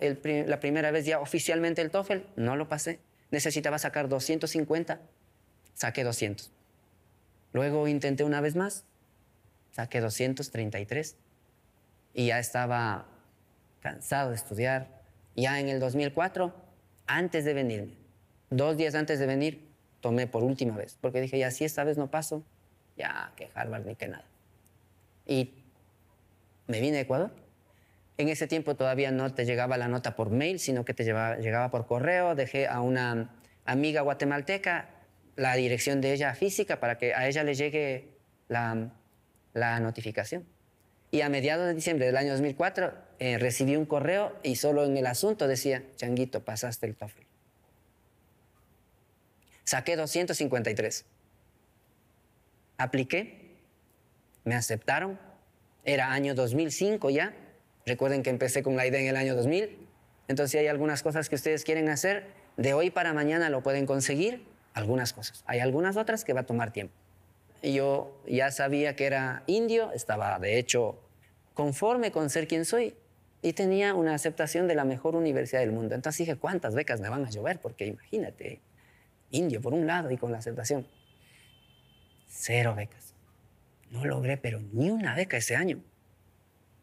la 0.46 0.61
primera 0.61 0.90
vez 0.90 1.04
ya 1.04 1.20
oficialmente 1.20 1.83
el 1.83 1.90
TOEFL, 1.90 2.18
no 2.37 2.56
lo 2.56 2.68
pasé. 2.68 2.98
Necesitaba 3.30 3.78
sacar 3.78 4.09
250, 4.09 5.00
saqué 5.80 6.04
200. 6.04 6.52
Luego 7.54 7.88
intenté 7.88 8.22
una 8.22 8.42
vez 8.42 8.54
más, 8.54 8.84
saqué 9.72 10.00
233 10.00 11.16
y 12.12 12.26
ya 12.26 12.38
estaba 12.38 13.06
cansado 13.80 14.28
de 14.28 14.36
estudiar. 14.36 14.88
Ya 15.36 15.58
en 15.58 15.70
el 15.70 15.80
2004, 15.80 16.54
antes 17.06 17.46
de 17.46 17.54
venirme, 17.54 17.96
dos 18.50 18.76
días 18.76 18.94
antes 18.94 19.18
de 19.18 19.24
venir, 19.24 19.70
tomé 20.02 20.26
por 20.26 20.44
última 20.44 20.76
vez, 20.76 20.98
porque 21.00 21.22
dije, 21.22 21.38
ya 21.38 21.50
si 21.50 21.64
esta 21.64 21.82
vez 21.82 21.96
no 21.96 22.10
paso, 22.10 22.44
ya 22.98 23.32
que 23.36 23.48
Harvard 23.54 23.86
ni 23.86 23.96
que 23.96 24.08
nada. 24.08 24.26
Y 25.26 25.54
me 26.66 26.82
vine 26.82 26.98
a 26.98 27.00
Ecuador. 27.00 27.30
En 28.18 28.28
ese 28.28 28.46
tiempo 28.46 28.76
todavía 28.76 29.12
no 29.12 29.32
te 29.32 29.46
llegaba 29.46 29.78
la 29.78 29.88
nota 29.88 30.14
por 30.14 30.28
mail, 30.28 30.58
sino 30.58 30.84
que 30.84 30.92
te 30.92 31.04
llegaba 31.04 31.70
por 31.70 31.86
correo. 31.86 32.34
Dejé 32.34 32.68
a 32.68 32.82
una 32.82 33.30
amiga 33.64 34.02
guatemalteca 34.02 34.99
la 35.40 35.55
dirección 35.55 36.03
de 36.03 36.12
ella 36.12 36.35
física 36.35 36.81
para 36.81 36.98
que 36.98 37.14
a 37.14 37.26
ella 37.26 37.42
le 37.42 37.55
llegue 37.55 38.11
la, 38.48 38.90
notificación. 39.81 40.46
Y 41.11 41.22
a 41.22 41.31
mediados 41.31 41.66
de 41.66 41.72
diciembre 41.72 42.05
del 42.05 42.18
año 42.18 42.33
2004 42.33 42.92
eh, 43.18 43.38
recibí 43.38 43.74
un 43.74 43.87
correo 43.87 44.37
y 44.42 44.57
solo 44.57 44.85
en 44.85 44.98
el 44.98 45.07
asunto 45.07 45.48
decía, 45.48 45.83
Changuito, 45.96 46.44
pasaste 46.44 46.87
el 46.87 46.94
TOEFL. 46.94 47.22
Saqué 49.64 49.96
253. 49.96 51.07
Apliqué, 52.76 53.57
me 54.44 54.55
aceptaron 54.55 55.18
Era 55.85 56.12
año 56.12 56.35
2005 56.35 57.09
ya. 57.09 57.35
Recuerden 57.87 58.22
que 58.22 58.29
empecé 58.29 58.62
con 58.62 58.76
la 58.76 58.87
idea 58.87 59.00
en 59.00 59.07
el 59.07 59.16
año 59.16 59.35
2000. 59.35 59.88
Entonces, 60.29 60.53
si 60.53 60.59
hay 60.59 60.66
algunas 60.66 61.03
cosas 61.03 61.31
que 61.31 61.35
ustedes 61.35 61.64
quieren 61.64 61.88
hacer, 61.88 62.26
de 62.59 62.74
hoy 62.74 62.90
para 62.90 63.14
mañana 63.14 63.48
lo 63.48 63.62
pueden 63.62 63.87
conseguir. 63.87 64.49
Algunas 64.74 65.12
cosas. 65.12 65.42
Hay 65.46 65.61
algunas 65.61 65.96
otras 65.96 66.24
que 66.24 66.33
va 66.33 66.40
a 66.40 66.46
tomar 66.46 66.72
tiempo. 66.72 66.94
Yo 67.62 68.20
ya 68.26 68.50
sabía 68.50 68.96
que 68.96 69.06
era 69.06 69.42
indio, 69.46 69.92
estaba 69.92 70.38
de 70.38 70.59
hecho 70.59 70.98
conforme 71.54 72.11
con 72.11 72.30
ser 72.30 72.48
quien 72.48 72.64
soy 72.64 72.94
y 73.42 73.52
tenía 73.52 73.94
una 73.94 74.14
aceptación 74.14 74.66
de 74.68 74.74
la 74.74 74.85
mejor 74.85 75.14
universidad 75.14 75.61
del 75.61 75.72
mundo. 75.72 75.94
Entonces 75.94 76.18
dije, 76.18 76.37
¿cuántas 76.37 76.74
becas 76.74 77.00
me 77.00 77.09
van 77.09 77.24
a 77.24 77.30
llover? 77.30 77.59
Porque 77.61 77.87
imagínate, 77.87 78.61
indio 79.30 79.61
por 79.61 79.74
un 79.74 79.87
lado 79.87 80.11
y 80.11 80.16
con 80.16 80.33
la 80.33 80.38
aceptación. 80.38 80.87
Cero 82.28 82.74
becas. 82.74 83.14
No 83.90 84.04
logré, 84.04 84.37
pero 84.37 84.61
ni 84.72 84.90
una 84.90 85.14
beca 85.14 85.37
ese 85.37 85.56
año. 85.56 85.83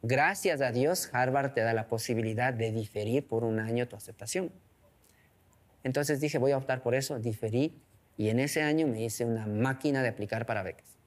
Gracias 0.01 0.61
a 0.61 0.71
Dios, 0.71 1.09
Harvard 1.11 1.53
te 1.53 1.61
da 1.61 1.73
la 1.73 1.87
posibilidad 1.87 2.53
de 2.53 2.71
diferir 2.71 3.25
por 3.25 3.43
un 3.43 3.59
año 3.59 3.87
tu 3.87 3.95
aceptación. 3.95 4.51
Entonces 5.87 6.19
dije, 6.19 6.37
voy 6.37 6.51
a 6.51 6.57
optar 6.57 6.83
por 6.83 6.95
eso, 6.95 7.17
diferí 7.17 7.73
y 8.17 8.27
en 8.27 8.41
ese 8.41 8.61
año 8.61 8.87
me 8.87 9.01
hice 9.01 9.23
una 9.23 9.47
máquina 9.47 10.03
de 10.03 10.09
aplicar 10.09 10.45
para 10.45 10.61
becas. 10.61 10.97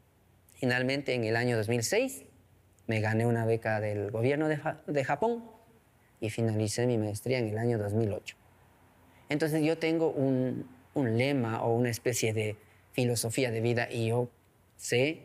Finalmente, 0.55 1.12
en 1.12 1.25
el 1.25 1.37
año 1.37 1.59
2006, 1.59 2.25
me 2.87 3.03
gané 3.03 3.27
una 3.27 3.45
beca 3.45 3.79
del 3.79 4.11
gobierno 4.11 4.49
de, 4.49 5.05
Japón 5.05 5.45
y 6.19 6.31
finalicé 6.31 6.87
mi 6.87 6.97
maestría 6.97 7.38
en 7.40 7.49
el 7.49 7.59
año 7.59 7.77
2008. 7.77 8.37
Entonces 9.29 9.62
yo 9.62 9.77
tengo 9.77 10.11
un, 10.12 10.66
un 10.95 11.19
lema 11.19 11.62
o 11.62 11.75
una 11.75 11.90
especie 11.90 12.33
de 12.33 12.57
filosofía 12.93 13.51
de 13.51 13.61
vida 13.61 13.87
y 13.90 14.09
yo 14.09 14.31
sé 14.79 15.25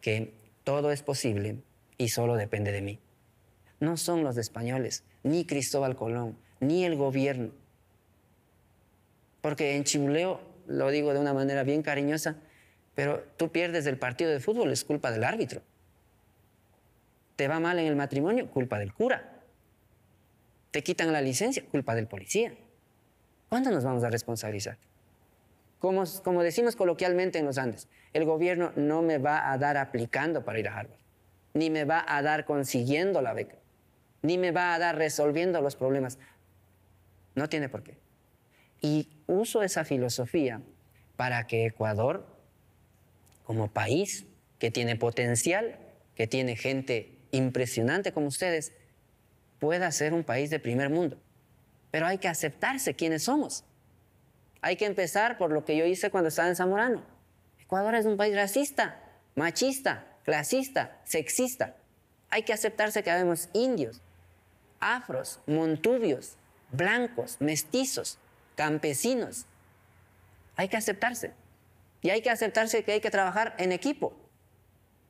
que 0.00 0.34
todo 0.64 0.90
es 0.90 1.02
posible 1.02 1.58
y 1.96 2.08
solo 2.08 2.34
depende 2.34 2.72
de 2.72 2.82
mí. 2.82 2.98
No 3.78 3.96
son 3.96 4.24
los 4.24 4.36
españoles, 4.36 5.04
ni 5.22 5.44
Cristóbal 5.44 5.94
Colón, 5.94 6.36
ni 6.58 6.84
el 6.84 6.96
gobierno. 6.96 7.52
Porque 9.40 9.76
en 9.76 9.84
Chimuleo, 9.84 10.40
lo 10.66 10.90
digo 10.90 11.12
de 11.12 11.20
una 11.20 11.32
manera 11.32 11.62
bien 11.62 11.82
cariñosa, 11.82 12.36
pero 12.94 13.22
tú 13.36 13.50
pierdes 13.50 13.86
el 13.86 13.98
partido 13.98 14.30
de 14.30 14.40
fútbol, 14.40 14.70
es 14.70 14.84
culpa 14.84 15.10
del 15.10 15.24
árbitro. 15.24 15.62
Te 17.36 17.48
va 17.48 17.58
mal 17.60 17.78
en 17.78 17.86
el 17.86 17.96
matrimonio, 17.96 18.50
culpa 18.50 18.78
del 18.78 18.92
cura. 18.92 19.40
Te 20.70 20.82
quitan 20.82 21.12
la 21.12 21.22
licencia, 21.22 21.64
culpa 21.70 21.94
del 21.94 22.06
policía. 22.06 22.54
¿Cuándo 23.48 23.70
nos 23.70 23.84
vamos 23.84 24.04
a 24.04 24.10
responsabilizar? 24.10 24.76
Como, 25.78 26.04
como 26.22 26.42
decimos 26.42 26.76
coloquialmente 26.76 27.38
en 27.38 27.46
los 27.46 27.56
Andes, 27.56 27.88
el 28.12 28.24
gobierno 28.26 28.72
no 28.76 29.00
me 29.00 29.18
va 29.18 29.50
a 29.50 29.56
dar 29.56 29.78
aplicando 29.78 30.44
para 30.44 30.58
ir 30.58 30.68
a 30.68 30.76
Harvard, 30.76 30.98
ni 31.54 31.70
me 31.70 31.84
va 31.84 32.04
a 32.06 32.20
dar 32.20 32.44
consiguiendo 32.44 33.22
la 33.22 33.32
beca, 33.32 33.56
ni 34.20 34.36
me 34.36 34.50
va 34.52 34.74
a 34.74 34.78
dar 34.78 34.96
resolviendo 34.96 35.62
los 35.62 35.76
problemas. 35.76 36.18
No 37.34 37.48
tiene 37.48 37.70
por 37.70 37.82
qué. 37.82 37.96
Y 38.80 39.08
uso 39.26 39.62
esa 39.62 39.84
filosofía 39.84 40.60
para 41.16 41.46
que 41.46 41.66
Ecuador, 41.66 42.26
como 43.44 43.68
país 43.68 44.26
que 44.58 44.70
tiene 44.70 44.96
potencial, 44.96 45.78
que 46.14 46.26
tiene 46.26 46.56
gente 46.56 47.18
impresionante 47.30 48.12
como 48.12 48.28
ustedes, 48.28 48.72
pueda 49.58 49.90
ser 49.92 50.14
un 50.14 50.24
país 50.24 50.50
de 50.50 50.58
primer 50.58 50.90
mundo. 50.90 51.18
Pero 51.90 52.06
hay 52.06 52.18
que 52.18 52.28
aceptarse 52.28 52.94
quienes 52.94 53.24
somos. 53.24 53.64
Hay 54.62 54.76
que 54.76 54.86
empezar 54.86 55.38
por 55.38 55.52
lo 55.52 55.64
que 55.64 55.76
yo 55.76 55.84
hice 55.84 56.10
cuando 56.10 56.28
estaba 56.28 56.48
en 56.48 56.56
Zamorano. 56.56 57.02
Ecuador 57.60 57.94
es 57.94 58.06
un 58.06 58.16
país 58.16 58.34
racista, 58.34 59.00
machista, 59.34 60.06
clasista, 60.24 61.00
sexista. 61.04 61.76
Hay 62.30 62.42
que 62.42 62.52
aceptarse 62.52 63.02
que 63.02 63.10
habemos 63.10 63.48
indios, 63.52 64.00
afros, 64.80 65.40
montubios, 65.46 66.36
blancos, 66.72 67.36
mestizos, 67.40 68.18
campesinos. 68.60 69.46
Hay 70.54 70.68
que 70.68 70.76
aceptarse. 70.76 71.32
Y 72.02 72.10
hay 72.10 72.20
que 72.20 72.28
aceptarse 72.28 72.84
que 72.84 72.92
hay 72.92 73.00
que 73.00 73.10
trabajar 73.10 73.54
en 73.56 73.72
equipo. 73.72 74.12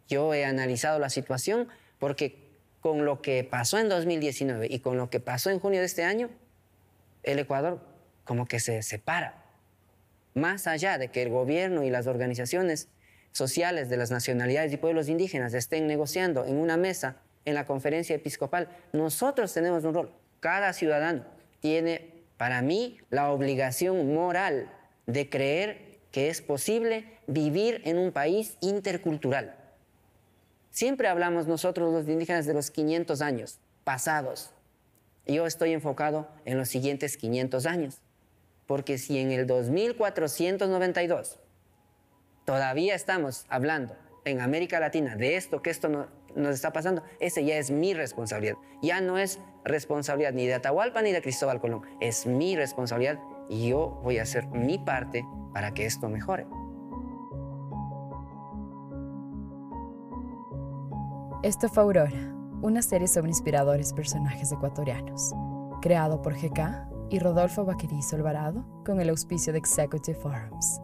Yo 0.07 0.33
he 0.35 0.45
analizado 0.45 1.01
la 1.01 1.11
situación 1.11 1.67
porque 1.99 2.49
con 2.81 3.05
lo 3.05 3.23
que 3.23 3.43
pasó 3.43 3.81
en 3.81 3.89
2019 3.89 4.69
y 4.71 4.79
con 4.79 4.97
lo 4.97 5.11
que 5.11 5.19
pasó 5.19 5.51
en 5.51 5.59
junio 5.59 5.81
de 5.81 5.87
este 5.87 6.05
año, 6.05 6.31
el 7.25 7.41
Ecuador 7.41 7.85
como 8.23 8.47
que 8.47 8.61
se 8.61 8.85
separa. 8.85 9.43
Más 10.35 10.69
allá 10.69 10.97
de 10.97 11.09
que 11.09 11.23
el 11.23 11.31
gobierno 11.31 11.83
y 11.83 11.91
las 11.91 12.07
organizaciones 12.07 12.87
sociales 13.33 13.89
de 13.89 13.97
las 13.97 14.13
nacionalidades 14.13 14.73
y 14.73 14.77
pueblos 14.77 15.09
indígenas 15.09 15.55
estén 15.55 15.89
negociando 15.89 16.45
en 16.45 16.57
una 16.57 16.77
mesa 16.77 17.17
en 17.45 17.55
la 17.57 17.67
conferencia 17.67 18.15
episcopal, 18.15 18.69
nosotros 18.93 19.53
tenemos 19.53 19.83
un 19.83 19.95
rol. 19.95 20.13
Cada 20.39 20.73
ciudadano 20.73 21.25
tiene, 21.59 22.19
para 22.40 22.62
mí, 22.62 22.96
la 23.11 23.31
obligación 23.33 24.14
moral 24.14 24.72
de 25.05 25.29
creer 25.29 25.98
que 26.11 26.31
es 26.31 26.40
posible 26.40 27.18
vivir 27.26 27.83
en 27.85 27.98
un 27.98 28.12
país 28.12 28.57
intercultural. 28.62 29.55
Siempre 30.70 31.09
hablamos 31.09 31.46
nosotros 31.46 31.92
los 31.92 32.09
indígenas 32.09 32.46
de 32.46 32.55
los 32.55 32.70
500 32.70 33.20
años 33.20 33.59
pasados. 33.85 34.55
Yo 35.26 35.46
estoy 35.46 35.74
enfocado 35.74 36.31
en 36.46 36.57
los 36.57 36.70
siguientes 36.70 37.18
500 37.18 37.66
años. 37.66 38.00
Porque 38.66 38.96
si 38.96 39.18
en 39.18 39.33
el 39.33 39.46
2492 39.46 41.38
todavía 42.46 42.94
estamos 42.94 43.44
hablando 43.50 43.98
en 44.24 44.40
América 44.40 44.81
Latina 44.81 45.14
de 45.14 45.37
esto, 45.37 45.61
que 45.61 45.68
esto 45.68 46.09
nos 46.35 46.55
está 46.55 46.73
pasando, 46.73 47.03
ese 47.19 47.45
ya 47.45 47.57
es 47.57 47.71
mi 47.71 47.95
responsabilidad. 47.95 48.57
Ya 48.83 49.01
no 49.01 49.19
es 49.19 49.40
responsabilidad 49.64 50.33
ni 50.33 50.47
de 50.47 50.55
Atahualpa 50.55 51.03
ni 51.03 51.12
de 51.12 51.23
Cristóbal 51.23 51.61
Colón, 51.61 51.83
es 52.01 52.27
mi 52.27 52.57
responsabilidad 52.57 53.19
y 53.49 53.69
yo 53.69 54.01
voy 54.03 54.19
a 54.19 54.23
hacer 54.23 54.47
mi 54.49 54.79
parte 54.79 55.25
para 55.53 55.73
que 55.75 55.87
esto 55.87 56.09
mejore. 56.09 56.47
Esto 61.43 61.69
fue 61.69 61.83
Aurora, 61.83 62.35
una 62.61 62.83
serie 62.83 63.09
sobre 63.09 63.31
inspiradores 63.31 63.95
personajes 63.95 64.53
ecuatorianos, 64.53 65.35
creado 65.81 66.21
por 66.21 66.35
GK 66.35 66.87
y 67.09 67.19
Rodolfo 67.19 67.64
Vaquerizo 67.64 68.16
Alvarado 68.16 68.64
con 68.85 69.01
el 69.01 69.09
auspicio 69.09 69.53
de 69.53 69.59
Executive 69.59 70.19
Forums. 70.19 70.81